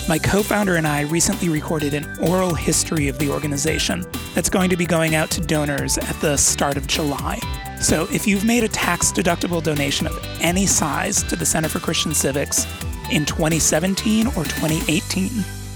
my 0.09 0.19
co 0.19 0.43
founder 0.43 0.77
and 0.77 0.87
I 0.87 1.03
recently 1.03 1.49
recorded 1.49 1.93
an 1.93 2.07
oral 2.21 2.55
history 2.55 3.09
of 3.09 3.19
the 3.19 3.31
organization 3.31 4.07
that's 4.35 4.49
going 4.49 4.71
to 4.71 4.77
be 4.77 4.87
going 4.87 5.15
out 5.15 5.31
to 5.33 5.41
donors 5.41 5.99
at 5.99 6.19
the 6.21 6.37
start 6.37 6.77
of 6.77 6.87
July. 6.87 7.39
So, 7.81 8.09
if 8.11 8.27
you've 8.27 8.45
made 8.45 8.65
a 8.65 8.69
tax 8.69 9.13
deductible 9.13 9.63
donation 9.63 10.07
of 10.07 10.19
any 10.41 10.67
size 10.67 11.23
to 11.25 11.37
the 11.37 11.47
Center 11.47 11.69
for 11.69 11.81
Christian 11.81 12.15
Civics 12.15 12.65
in 13.13 13.27
2017 13.27 14.27
or 14.29 14.45
2018, 14.45 15.31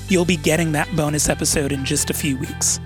you'll 0.08 0.24
be 0.24 0.36
getting 0.36 0.72
that 0.72 0.94
bonus 0.96 1.28
episode 1.28 1.70
in 1.70 1.84
just 1.84 2.08
a 2.08 2.14
few 2.14 2.38
weeks. 2.38 2.80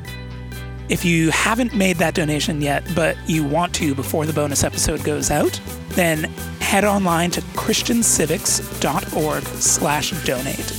If 0.88 1.04
you 1.04 1.30
haven't 1.30 1.74
made 1.74 1.96
that 1.96 2.14
donation 2.14 2.60
yet, 2.60 2.84
but 2.94 3.16
you 3.26 3.44
want 3.44 3.74
to 3.76 3.94
before 3.94 4.24
the 4.24 4.32
bonus 4.32 4.62
episode 4.62 5.02
goes 5.02 5.30
out, 5.32 5.60
then 5.90 6.32
head 6.66 6.84
online 6.84 7.30
to 7.30 7.40
christiancivics.org 7.40 9.44
slash 9.44 10.24
donate. 10.24 10.72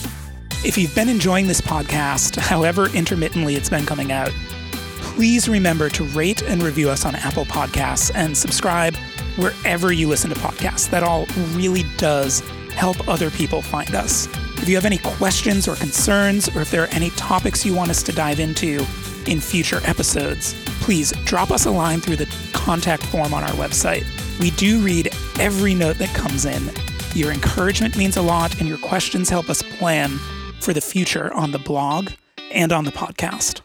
If 0.65 0.77
you've 0.77 0.93
been 0.93 1.07
enjoying 1.07 1.47
this 1.47 1.61
podcast, 1.61 2.35
however 2.35 2.89
intermittently 2.93 3.55
it's 3.55 3.69
been 3.69 3.85
coming 3.85 4.11
out, 4.11 4.31
please 4.99 5.47
remember 5.47 5.87
to 5.91 6.03
rate 6.03 6.41
and 6.41 6.61
review 6.61 6.89
us 6.89 7.05
on 7.05 7.15
Apple 7.15 7.45
Podcasts 7.45 8.11
and 8.13 8.37
subscribe 8.37 8.97
wherever 9.37 9.93
you 9.93 10.09
listen 10.09 10.29
to 10.29 10.35
podcasts. 10.35 10.89
That 10.89 11.03
all 11.03 11.25
really 11.53 11.85
does 11.95 12.41
help 12.73 13.07
other 13.07 13.31
people 13.31 13.61
find 13.61 13.95
us. 13.95 14.27
If 14.57 14.67
you 14.67 14.75
have 14.75 14.85
any 14.85 14.97
questions 14.97 15.69
or 15.69 15.75
concerns, 15.75 16.53
or 16.53 16.63
if 16.63 16.69
there 16.69 16.83
are 16.83 16.87
any 16.87 17.11
topics 17.11 17.65
you 17.65 17.73
want 17.73 17.91
us 17.91 18.03
to 18.03 18.11
dive 18.11 18.41
into, 18.41 18.85
in 19.25 19.39
future 19.39 19.79
episodes, 19.85 20.53
please 20.81 21.13
drop 21.23 21.51
us 21.51 21.65
a 21.65 21.71
line 21.71 22.01
through 22.01 22.17
the 22.17 22.27
contact 22.53 23.03
form 23.03 23.33
on 23.33 23.43
our 23.43 23.51
website. 23.51 24.05
We 24.39 24.51
do 24.51 24.79
read 24.79 25.09
every 25.39 25.73
note 25.73 25.97
that 25.97 26.13
comes 26.15 26.45
in. 26.45 26.71
Your 27.13 27.31
encouragement 27.31 27.97
means 27.97 28.17
a 28.17 28.21
lot, 28.21 28.59
and 28.59 28.67
your 28.67 28.77
questions 28.77 29.29
help 29.29 29.49
us 29.49 29.61
plan 29.61 30.17
for 30.59 30.73
the 30.73 30.81
future 30.81 31.33
on 31.33 31.51
the 31.51 31.59
blog 31.59 32.09
and 32.51 32.71
on 32.71 32.85
the 32.85 32.91
podcast. 32.91 33.61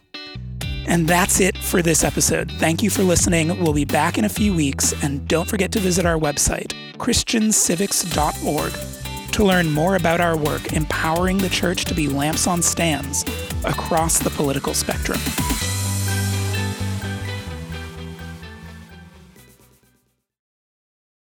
And 0.85 1.07
that's 1.07 1.39
it 1.39 1.57
for 1.57 1.81
this 1.81 2.03
episode. 2.03 2.51
Thank 2.53 2.83
you 2.83 2.89
for 2.89 3.03
listening. 3.03 3.61
We'll 3.61 3.73
be 3.73 3.85
back 3.85 4.17
in 4.17 4.25
a 4.25 4.29
few 4.29 4.53
weeks, 4.53 4.93
and 5.03 5.27
don't 5.27 5.47
forget 5.47 5.71
to 5.73 5.79
visit 5.79 6.05
our 6.05 6.17
website, 6.17 6.73
christiancivics.org, 6.97 9.31
to 9.31 9.43
learn 9.43 9.71
more 9.71 9.95
about 9.95 10.21
our 10.21 10.37
work 10.37 10.73
empowering 10.73 11.37
the 11.37 11.49
church 11.49 11.85
to 11.85 11.93
be 11.93 12.07
lamps 12.07 12.47
on 12.47 12.61
stands 12.61 13.23
across 13.63 14.19
the 14.19 14.29
political 14.29 14.73
spectrum. 14.73 15.19